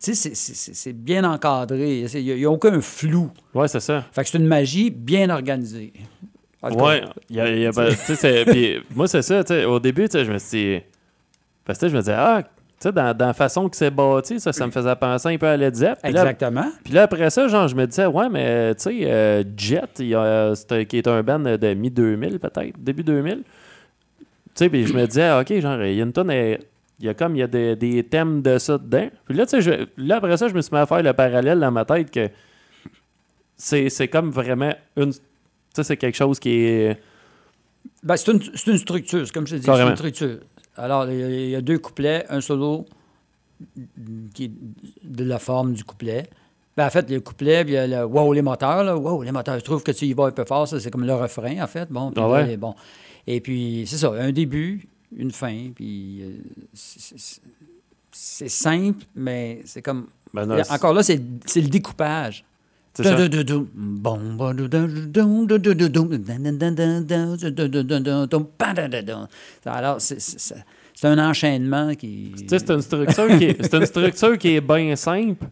[0.00, 2.06] Tu sais, c'est- bien encadré.
[2.14, 3.30] Il n'y a, aucun flou.
[3.54, 4.04] Ouais, c'est ça.
[4.12, 5.92] Fait que c'est une magie bien organisée.
[7.30, 7.66] Il y a, y
[8.44, 10.84] puis moi, c'est ça, au début, je me suis dit,
[11.64, 12.42] parce que je me disais, ah,
[12.80, 15.46] sais, dans, dans la façon que c'est bâti, ça, ça me faisait penser un peu
[15.46, 15.98] à Led Zepp.
[16.02, 16.70] Puis là, Exactement.
[16.84, 20.14] puis là, après ça, genre, je me disais, ouais, mais tu sais, euh, Jet, il
[20.14, 20.52] a,
[20.88, 23.38] qui est un band de mi-2000, peut-être, début 2000.
[23.38, 24.24] Tu
[24.54, 26.58] sais, puis je me disais, ok, genre, il y a une tonne, il
[27.00, 29.08] y a comme, il y a des, des thèmes de ça dedans.
[29.26, 31.60] Puis là, tu sais, là, après ça, je me suis mis à faire le parallèle
[31.60, 32.28] dans ma tête que
[33.56, 35.12] c'est comme vraiment une.
[35.12, 35.18] Tu
[35.74, 37.00] sais, c'est quelque chose qui est.
[38.02, 40.38] Ben, c'est une, c'est une structure, c'est comme je te dis, c'est une structure.
[40.76, 42.84] Alors, il y a- deux couplets, un solo
[44.34, 44.50] qui est
[45.04, 46.28] de la forme du couplet.
[46.76, 49.22] Ben, en fait, le couplet, puis il y a le wow, les moteurs, là, wow,
[49.22, 51.14] les moteurs, je trouve que tu y vas un peu fort, ça, c'est comme le
[51.14, 51.90] refrain, en fait.
[51.90, 52.56] Bon, puis Ah ouais?
[52.58, 52.74] bon.
[53.26, 56.36] Et puis, c'est ça, un début, une fin, puis euh,
[56.74, 60.06] c'est- simple, mais c'est comme.
[60.34, 62.44] Ben non, Encore là, c'est le découpage.
[69.66, 70.54] Alors, c'est-
[71.02, 72.32] un enchaînement qui.
[72.48, 75.44] C'est une structure qui est, c'est une structure qui est bien simple,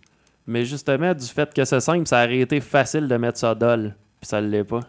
[0.46, 3.94] mais justement, du fait que c'est simple, ça aurait été facile de mettre ça dol,
[4.20, 4.80] puis ça ne l'est pas.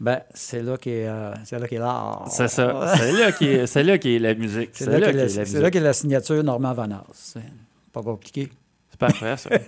[0.00, 2.26] Ben, c'est là qu'est euh, c'est là qu'est l'art.
[2.30, 2.94] C'est ça.
[2.96, 4.70] C'est là qui est, c'est là qui est la musique.
[4.74, 7.02] C'est là là qu'est qui la, est la qu'est signature Normand Vanas.
[7.12, 7.40] C'est
[7.92, 8.48] pas compliqué.
[9.00, 9.50] C'est parfait, ça.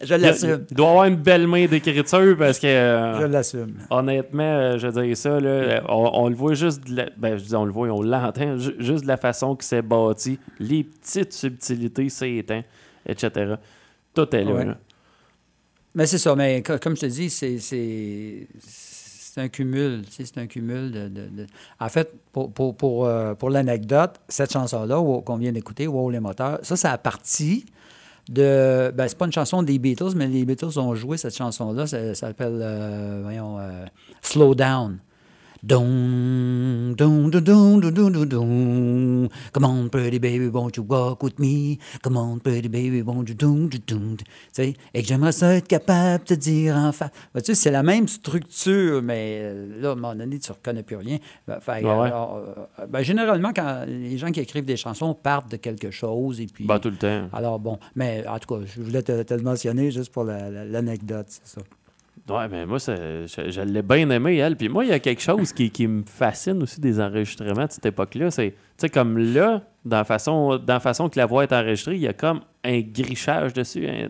[0.00, 0.64] Je l'assume.
[0.70, 3.74] il doit avoir une belle main d'écriture parce que, euh, Je l'assume.
[3.90, 7.44] honnêtement, euh, je dire ça, là, on, on le voit juste, de la- ben, je
[7.44, 10.82] dis on le voit, on l'entend, ju- juste de la façon que c'est bâti, les
[10.84, 12.08] petites subtilités,
[12.38, 12.62] éteint,
[13.06, 13.54] etc.
[14.14, 14.52] Tout est là.
[14.52, 14.64] Ouais.
[14.64, 14.78] là.
[15.94, 18.46] Mais c'est ça, mais co- comme je te dis, c'est, c'est,
[19.40, 20.02] un cumul.
[20.06, 21.08] Tu sais, c'est un cumul de.
[21.08, 21.46] de- de-
[21.80, 26.20] En fait, pour, pour, pour, euh, pour l'anecdote, cette chanson-là qu'on vient d'écouter, Wow les
[26.20, 27.66] moteurs, ça, ça a parti
[28.28, 28.92] de.
[28.94, 31.86] Ben, c'est pas une chanson des Beatles, mais les Beatles ont joué cette chanson-là.
[31.86, 33.86] Ça, s'appelle, euh, voyons, euh,
[34.22, 34.98] Slow Down.
[35.66, 39.28] Dun, dun, dun, dun, dun, dun, dun.
[39.52, 41.78] Come on, pretty baby, won't you walk with me?
[42.04, 44.16] Come on, pretty baby, won't you dun, dun, dun.
[44.16, 47.10] Tu sais, et que j'aimerais ça être capable de te dire en face.
[47.34, 50.52] Ben, tu sais, c'est la même structure, mais euh, là, à un moment donné, tu
[50.52, 51.18] ne reconnais plus rien.
[51.48, 52.06] Ben, fait, Ouais, ouais.
[52.06, 52.36] alors,
[52.78, 56.46] euh, ben, généralement, quand les gens qui écrivent des chansons partent de quelque chose et
[56.46, 56.64] puis.
[56.64, 57.28] Ben, tout le temps.
[57.32, 60.48] alors bon, mais en tout cas, je voulais te, te le mentionner juste pour la-
[60.48, 61.60] la- l'anecdote, c'est ça.
[62.28, 64.56] Ouais, mais moi, je, l'ai bien aimé, elle.
[64.56, 67.70] Puis moi, il y a quelque chose qui, qui me fascine aussi des enregistrements de
[67.70, 68.30] cette époque-là.
[68.32, 71.52] C'est, tu sais, comme là, dans la, façon, dans la façon que la voix est
[71.52, 73.86] enregistrée, il y a comme un grichage dessus.
[73.86, 74.08] hein.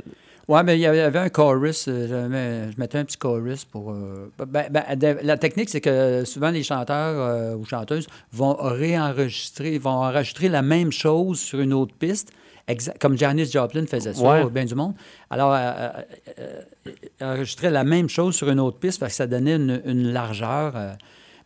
[0.49, 1.89] Ouais, mais il y avait un chorus.
[1.89, 3.91] euh, je, mettais un petit chorus pour.
[3.91, 9.77] euh, ben, ben, la technique, c'est que souvent les chanteurs euh, ou chanteuses vont réenregistrer,
[9.79, 12.33] vont enregistrer la même chose sur une autre piste,
[13.01, 14.43] comme Janis Joplin faisait ça, Ouais.
[14.43, 14.95] au bien du monde.
[15.31, 16.03] Alors, euh, euh,
[16.41, 20.13] euh, enregistrer la même chose sur une autre piste, parce que ça donnait une, une
[20.13, 20.73] largeur.
[20.77, 20.93] euh.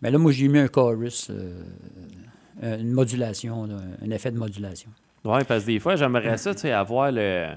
[0.01, 1.63] mais là, moi, j'ai mis un chorus, euh,
[2.63, 4.91] une modulation, là, un effet de modulation.
[5.25, 7.49] Ouais, parce que des fois, j'aimerais ça, tu sais, avoir le.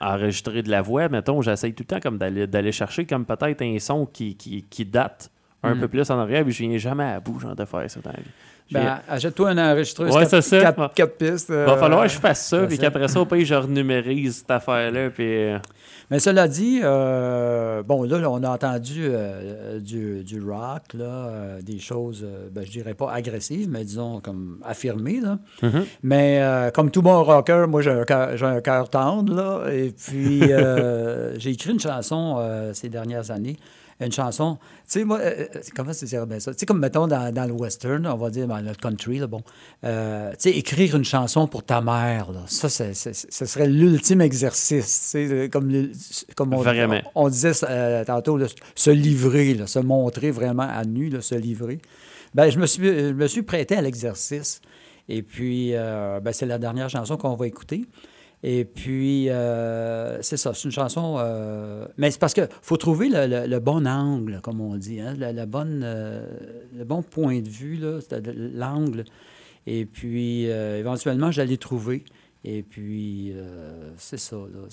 [0.00, 1.08] enregistrer de la voix.
[1.10, 4.62] Mettons, j'essaye tout le temps comme d'aller, d'aller chercher comme peut-être un son qui, qui,
[4.62, 5.30] qui date
[5.62, 5.80] un Mm.
[5.80, 8.10] peu plus en arrière, puis je viens jamais à bout, genre, de faire ça dans
[8.10, 8.30] la vie.
[8.72, 10.60] Ben, achète-toi un enregistreuse Ouais, quatre, c'est ça.
[10.60, 10.86] quatre- Ouais.
[10.94, 11.50] quatre pistes.
[11.50, 14.50] va euh, falloir que je fasse ça, puis qu'après ça, au pays, je renumérise cette
[14.50, 15.24] affaire-là, puis.
[15.26, 15.58] euh,
[16.12, 21.62] Mais cela dit, euh, bon, là, on a entendu euh, du, du rock, là, euh,
[21.62, 25.20] des choses, euh, ben, je dirais pas agressives, mais disons comme affirmées.
[25.20, 25.38] Là.
[25.62, 25.84] Mhm.
[26.02, 29.34] Mais euh, comme tout bon rocker, moi, j'ai un cœur- j'ai un cœur tendre.
[29.34, 33.56] Là, et puis, euh, j'ai écrit une chanson euh, ces dernières années.
[34.00, 36.52] Une chanson, tu sais, moi, euh, euh, comment c'est bien ça?
[36.52, 39.26] Tu sais, comme mettons dans, dans le western, on va dire dans le country, là,
[39.26, 39.42] bon,
[39.84, 43.66] euh, tu sais, écrire une chanson pour ta mère, là, ça, c'est- c'est- ce serait
[43.68, 45.90] l'ultime exercice, tu sais, comme, le-
[46.34, 46.54] comme
[47.14, 51.34] on, disait euh, tantôt, là, se livrer, là, se montrer vraiment à nu, là, se
[51.34, 51.78] livrer.
[52.34, 54.60] Ben, je me suis, je me suis prêté à l'exercice.
[55.08, 57.84] Et puis, euh, ben, c'est la dernière chanson qu'on va écouter.
[58.42, 61.16] Et puis, euh, c'est ça, c'est une chanson.
[61.18, 66.26] euh, mais c'est parce qu'il faut trouver le, bon angle, comme on dit, hein, euh,
[66.74, 67.78] le bon point de vue,
[68.54, 69.04] l'angle.
[69.66, 72.04] Et puis, éventuellement, j'allais trouver.
[72.44, 73.34] Et puis,
[73.98, 74.68] c'est ça, là.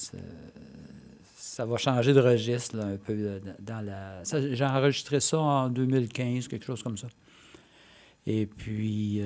[1.35, 4.23] ça va changer de registre un peu dans la.
[4.23, 7.07] J'ai enregistré ça en 2015, quelque chose comme ça.
[8.25, 9.21] Et puis,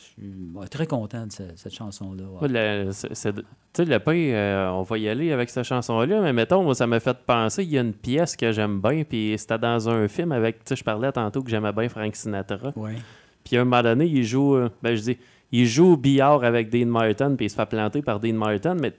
[0.00, 2.24] je suis très content de ce- cette chanson-là.
[2.40, 2.48] ouais.
[2.48, 5.64] Le- c'est- c'est de- Tu sais, le pain, euh, on va y aller avec cette
[5.64, 8.80] chanson-là, mais mettons, moi, ça m'a fait penser, il y a une pièce que j'aime
[8.80, 11.88] bien, puis c'était dans un film avec, tu sais, je parlais tantôt que j'aimais bien
[11.88, 12.72] Frank Sinatra.
[12.76, 12.96] Ouais.
[13.44, 15.18] Puis à un moment donné, il joue, euh, ben je dis,
[15.52, 18.74] il joue au billard avec Dean Martin, puis il se fait planter par Dean Martin,
[18.74, 18.92] mais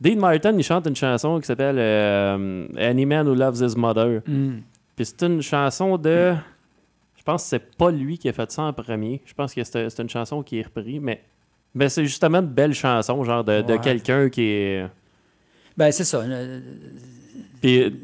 [0.00, 4.20] Dean Martin, il chante une chanson qui s'appelle euh, Any Man Who Loves His Mother.
[4.26, 4.58] Mm.
[4.96, 6.34] Puis c'est une chanson de.
[7.22, 9.22] Je pense que c'est pas lui qui a fait ça en premier.
[9.24, 11.22] Je pense que c'est une chanson qui est reprise, mais,
[11.72, 14.86] mais c'est justement une belle chanson, genre de, de quelqu'un qui est.
[15.76, 16.18] Ben, c'est ça.
[16.18, 16.60] euh,
[17.60, 17.94] Puis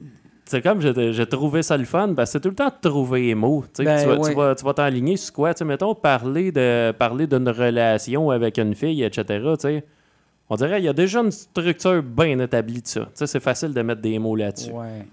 [0.45, 3.35] c'est comme j'ai trouvé ça le fun, que c'est tout le temps de trouver les
[3.35, 3.65] mots.
[3.75, 4.31] Tu Ben, tu vas- ouais.
[4.31, 5.53] tu vas tu vas t'enligner sur quoi?
[5.53, 9.45] Tu sais, mettons, parler de parler d'une relation avec une fille, etc.
[10.49, 13.09] On dirait qu'il y a déjà une structure bien établie de ça.
[13.15, 14.71] C'est facile de mettre des mots là-dessus.
[14.71, 15.07] Ouais.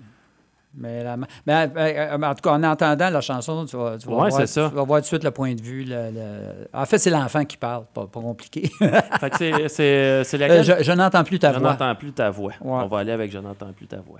[0.77, 4.07] Mais, la- mais, euh, euh, en tout cas, en entendant la chanson, tu vas, tu
[4.07, 4.69] vas Ouais, voir, ça.
[4.69, 5.83] tu vas voir tout de suite le point de vue.
[5.85, 8.69] le- le- En fait, c'est l'enfant qui parle, pas, pas compliqué.
[9.19, 10.63] Fait que c'est- Euh, laquelle?
[10.63, 11.71] je je n'entends plus ta je voix.
[11.71, 12.51] n'entends plus ta voix.
[12.61, 12.81] Ouais.
[12.83, 14.19] On va aller avec Je n'entends plus ta voix.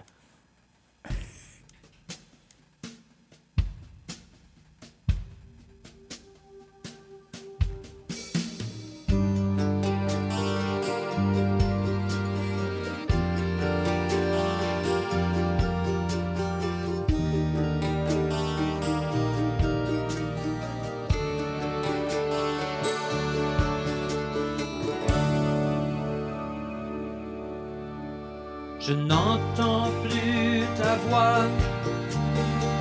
[28.88, 31.46] Je n'entends plus ta voix,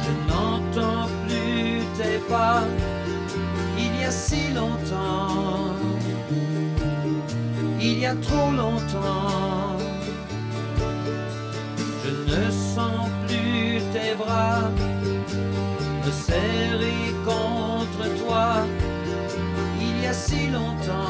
[0.04, 2.62] je n'entends plus tes pas,
[3.78, 5.72] il y a si longtemps,
[7.80, 9.78] il y a trop longtemps.
[12.04, 14.68] Je ne sens plus tes bras.
[16.04, 18.66] Me serrer contre toi,
[19.80, 21.03] il y a si longtemps,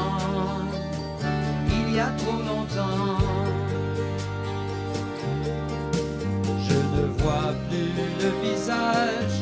[8.21, 9.37] le visage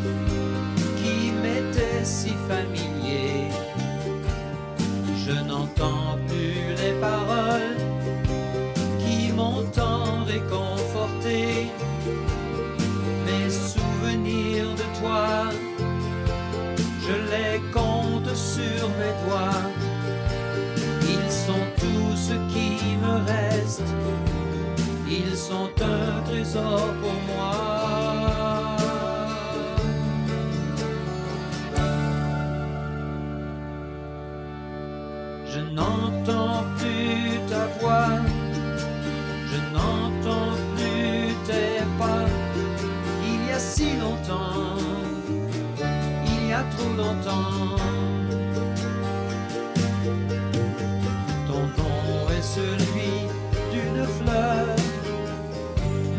[0.97, 3.49] qui m'était si familier.
[5.25, 7.77] Je n'entends plus les paroles
[8.99, 11.67] qui m'ont tant réconforté.
[13.25, 15.49] Mes souvenirs de toi,
[17.05, 19.63] je les compte sur mes doigts.
[21.01, 23.83] Ils sont tout ce qui me reste.
[25.07, 27.13] Ils sont un trésor pour
[51.47, 53.13] Ton nom est celui
[53.71, 54.75] d'une fleur,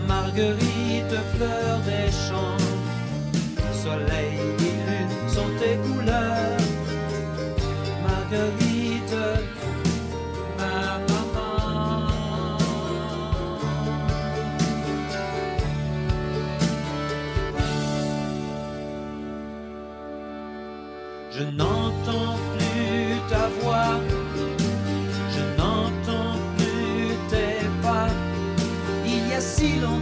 [0.08, 2.64] Marguerite, fleur des champs.
[3.72, 6.64] Soleil et lune sont tes couleurs,
[8.06, 8.63] Marguerite,
[29.64, 29.93] si longtemps,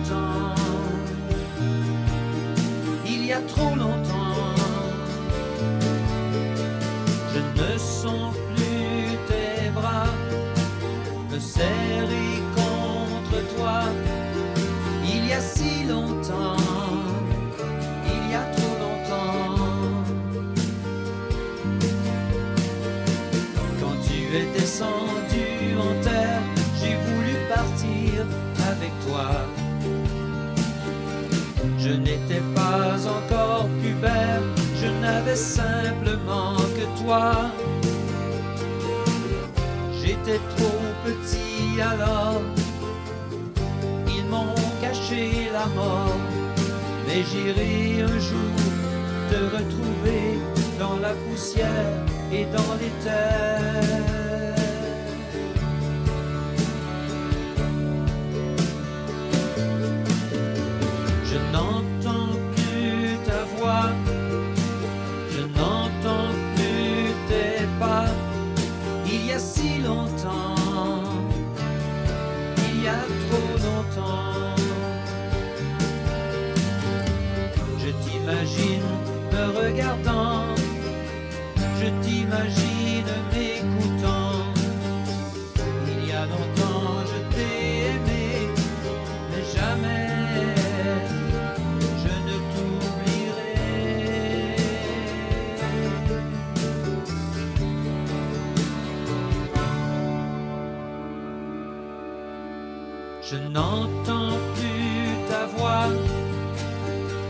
[104.13, 105.89] n'entends plus ta voix,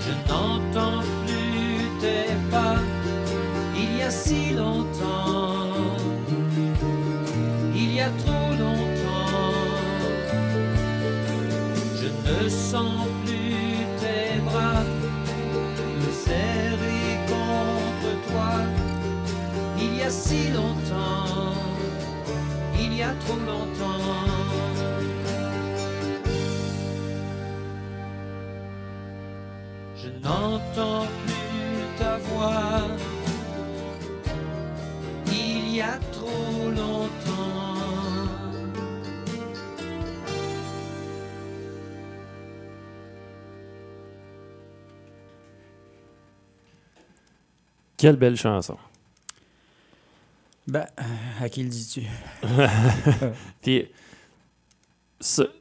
[0.01, 2.77] je n'entends plus tes pas.
[3.77, 5.97] Il y a si longtemps,
[7.75, 9.53] il y a trop longtemps.
[12.01, 14.85] Je ne sens plus tes bras
[16.01, 18.55] me serrer contre toi.
[19.79, 21.55] Il y a si longtemps,
[22.79, 24.22] il y a trop longtemps.
[30.33, 32.83] N'entends plus ta voix.
[35.27, 38.29] Il y a trop longtemps.
[47.97, 48.77] Quelle belle chanson.
[50.67, 50.87] Ben,
[51.41, 52.03] à qui le dis-tu?
[53.63, 53.89] Puis,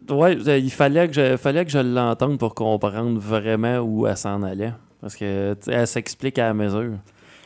[0.10, 4.42] ouais, il fallait que je, fallait que je l'entende pour comprendre vraiment où elle s'en
[4.44, 4.74] allait.
[5.00, 6.94] Parce que, elle s'explique à la mesure.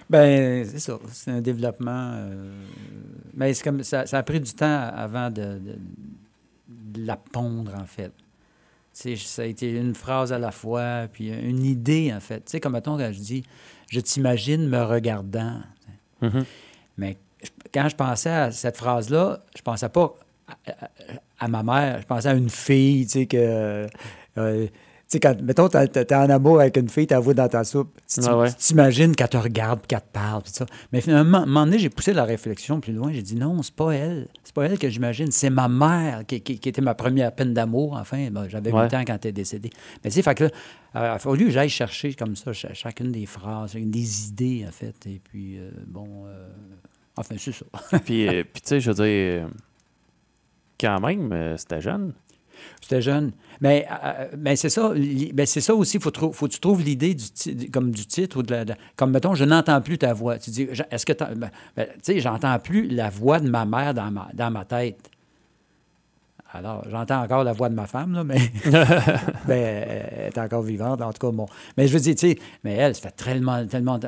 [0.10, 0.98] Ben, c'est ça.
[1.12, 2.12] C'est un développement.
[2.14, 2.52] euh,
[3.34, 5.78] mais c'est comme ça, ça a pris du temps avant de, de-
[6.70, 8.12] de la pondre, en fait.
[8.94, 12.38] Ça a été une phrase à la fois, puis une idée, en fait.
[12.46, 13.44] Tu sais, comme mettons, quand je dis
[13.90, 15.60] Je t'imagine me regardant.
[16.22, 16.46] Mhm.
[16.98, 17.18] Mais
[17.74, 20.16] quand je pensais à cette phrase-là, je pensais pas
[21.40, 23.88] à, ma mère, je pensais à une fille, tu sais, que.
[24.38, 24.68] euh,
[25.08, 28.22] tu sais, quand, mettons, t'es en amour avec une fille, voix dans ta soupe, tu
[28.26, 28.52] Ah ouais.
[28.54, 30.66] t'imagines qu'elle te regarde, qu'elle te parle, puis ça.
[30.92, 33.62] Mais finalement, à un moment donné, j'ai poussé la réflexion plus loin, j'ai dit non,
[33.62, 36.82] c'est pas elle, c'est pas elle que j'imagine, c'est ma mère qui, qui- qui était
[36.82, 38.96] ma première peine d'amour, enfin, Bon, j'avais 8 Ouais.
[38.96, 39.70] ans quand elle est décédée.
[40.04, 40.50] Mais tu sais, fait que là,
[40.96, 44.66] il a fallu que j'aille chercher comme ça ch- chacune des phrases, chacune des idées,
[44.68, 46.50] en fait, et puis, euh, bon, euh,
[47.16, 47.66] enfin, c'est ça.
[48.04, 49.48] puis, euh, puis tu sais, je veux dire, euh,
[50.80, 52.14] quand même, euh, c'était jeune.
[52.82, 53.32] J'étais jeune.
[53.62, 54.92] Mais, euh, mais c'est ça,
[55.34, 58.44] ben c'est ça aussi, faut, faut que tu trouves l'idée du, comme du titre ou
[58.44, 58.66] de la,
[58.96, 60.38] comme mettons, je n'entends plus ta voix.
[60.38, 63.94] Tu dis, est-ce que ben, ben, tu sais, j'entends plus la voix de ma mère
[63.94, 65.10] dans ma, dans ma tête.
[66.58, 68.38] Alors, j'entends encore la voix de ma femme, là, mais
[69.48, 71.46] ben, elle est encore vivante, en tout cas, bon.
[71.78, 74.00] Mais je veux dire, tu sais, mais elle, ça fait tellement, tellement...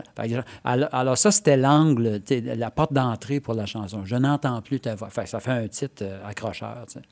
[0.63, 4.01] Alors, alors ça, c'était l'angle, la porte d'entrée pour la chanson.
[4.05, 5.09] Je n'entends plus ta voix.
[5.09, 7.05] Fait ça fait un titre euh, accrocheur, tu sais.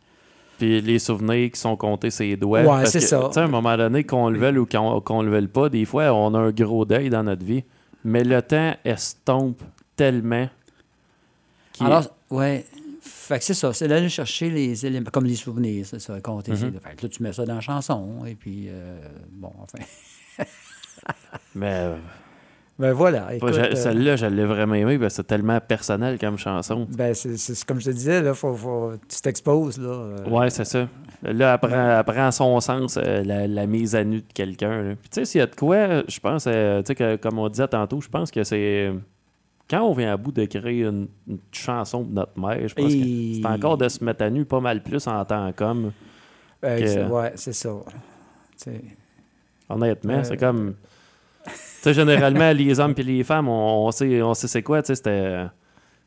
[0.58, 2.62] Puis les souvenirs qui sont comptés ses doigts.
[2.62, 3.26] Ouais, Parce c'est ça.
[3.28, 5.68] Tu sais, à un moment donné, qu'on le veuille ou qu'on qu'on le veuille pas,
[5.68, 7.64] des fois, on a un gros deuil dans notre vie.
[8.06, 9.62] Mais le temps estompe
[9.98, 10.48] tellement.
[11.82, 12.66] Alors, ouais.
[13.28, 16.52] Fait que c'est ça, c'est d'aller chercher les éléments, comme les souvenirs, c'est ça, compter.
[16.52, 16.58] Mhm.
[16.58, 18.98] ces- Fait que là, tu mets ça dans la chanson, et puis, euh,
[19.32, 19.80] bon, enfin.
[21.56, 21.96] Mais euh,
[22.78, 26.86] Ben voilà, euh, celle-là, je l'ai vraiment aimé parce que c'est tellement personnel comme chanson.
[26.90, 29.90] ben, c'est comme je te disais, là, faut, faut- tu t'exposes, là.
[29.90, 30.88] euh, Ouais, c'est ça.
[31.24, 34.96] Là, elle prend, elle prend son sens, euh, la, la mise à nu de quelqu'un.
[35.02, 37.40] Puis tu sais, s'il y a de quoi, je pense, euh, tu sais, que, comme
[37.40, 38.92] on disait tantôt, je pense que c'est.
[39.70, 42.94] Quand on vient à bout de créer une, une chanson de notre mère, je pense
[42.94, 45.92] Et- que c'est encore de se mettre à nu pas mal plus en tant qu'homme.
[46.62, 47.72] ben, que- c'est- ouais, c'est ça.
[48.62, 48.70] Tu
[49.70, 50.76] Honnêtement, Euh, c'est comme.
[51.46, 51.52] Tu
[51.82, 54.88] sais, généralement, les hommes et les femmes, on, on sait, on sait c'est quoi, tu
[54.88, 55.46] sais, c'était.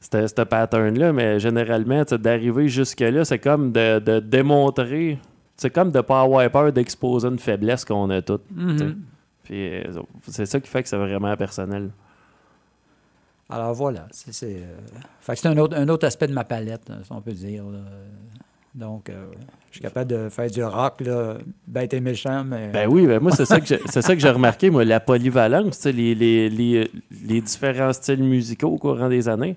[0.01, 5.19] C'était ce pattern-là, mais généralement, tu d'arriver jusque-là, c'est comme de, de démontrer.
[5.57, 8.47] C'est comme de pas avoir peur d'exposer une faiblesse qu'on a toutes.
[8.47, 9.03] tu mhm.
[9.43, 9.83] Puis euh,
[10.29, 11.91] c'est ça qui fait que c'est vraiment personnel.
[13.51, 14.07] Alors voilà,
[14.43, 14.77] euh,
[15.35, 17.65] c'est un autre, un autre aspect de ma palette, hein, si on peut dire.
[18.75, 19.27] Donc, euh,
[19.71, 21.03] je suis capable de faire du rock,
[21.67, 22.69] bête et méchant, mais...
[22.69, 26.91] Ben oui, ben moi, c'est ça que j'ai- remarqué, moi, la polyvalence, les, les, les,
[27.25, 29.57] les différents styles musicaux au courant des années.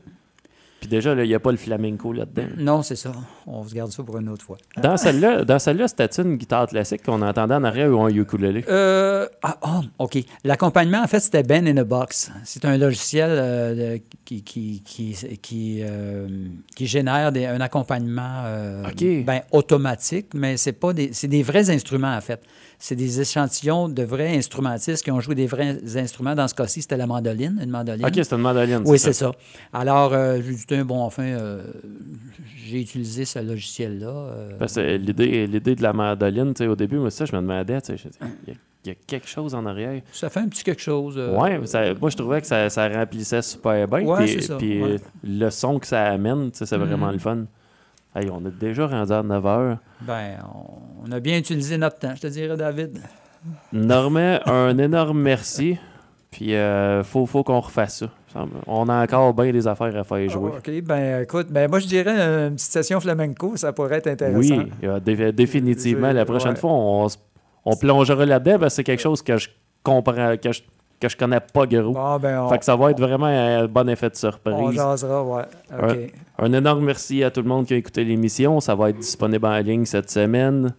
[0.81, 2.47] Puis déjà, il n'y a pas le flamenco là-dedans.
[2.57, 3.11] Non, c'est ça.
[3.45, 4.57] On se garde ça pour une autre fois.
[4.81, 8.65] Dans celle-là, dans celle-là, c'était une guitare classique qu'on entendait en arrière ou un ukulélé?
[8.67, 10.17] Euh, ah, oh, OK.
[10.43, 12.31] L'accompagnement, en fait, c'était Ben in a Box.
[12.43, 16.27] C'est un logiciel euh, qui, qui, qui, qui, euh,
[16.75, 18.43] qui génère des- un accompagnement
[19.23, 22.41] ben, automatique, mais c'est pas des, c'est des vrais instruments, en fait.
[22.83, 26.33] C'est des échantillons de vrais instrumentistes qui ont joué des vrais instruments.
[26.33, 28.03] Dans ce cas-ci, c'était la mandoline, une mandoline.
[28.03, 28.81] Ok, c'est une mandoline.
[28.85, 29.31] Oui, c'est ça.
[29.71, 31.61] Alors, euh, j'ai dit, bon, enfin, euh,
[32.65, 34.07] j'ai utilisé ce logiciel-là.
[34.07, 37.35] euh, Parce que l'idée, l'idée de la mandoline, tu sais, au début, moi, ça, je
[37.35, 38.09] me demandais, tu sais,
[38.83, 40.01] il y a quelque chose en arrière.
[40.11, 41.13] Ça fait un petit quelque chose.
[41.19, 44.01] euh, ça- moi je trouvais que ça, ça remplissait super bien.
[44.01, 44.95] Ouais, puis c'est ça, puis, ouais.
[45.23, 47.13] le son que ça amène, c'est vraiment Mhm.
[47.13, 47.37] le fun.
[48.15, 49.77] Hey, on est déjà rendu à 9 h.
[50.05, 50.37] Ben,
[51.05, 52.99] on, a bien utilisé notre temps, je te dirais, David.
[53.71, 55.77] Normand, un énorme merci.
[56.31, 58.07] Puis euh, faut, faut qu'on refasse ça.
[58.65, 60.51] On a encore bien des affaires à faire jouer.
[60.57, 64.37] OK, ben écoute, ben moi je dirais une petite session flamenco, ça pourrait être intéressant.
[64.39, 66.11] Oui, euh, dé- définitivement.
[66.11, 66.57] Je- La prochaine ouais.
[66.57, 67.07] fois, on,
[67.65, 69.49] on plongera là-dedans parce que c'est quelque chose que je
[69.83, 70.61] comprends, que je,
[71.01, 71.91] que je connais pas gros.
[71.93, 74.75] Bon, ben on, Fait que ça va être vraiment un bon effet de on surprise.
[74.75, 75.43] jasera, ouais.
[75.71, 76.13] OK.
[76.37, 78.59] Un énorme merci à tout le monde qui a écouté l'émission.
[78.59, 80.73] Ça va être disponible en ligne cette semaine.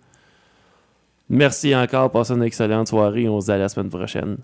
[1.28, 2.10] Merci encore.
[2.10, 3.28] Passez une excellente soirée.
[3.28, 4.38] On se dit à la semaine prochaine.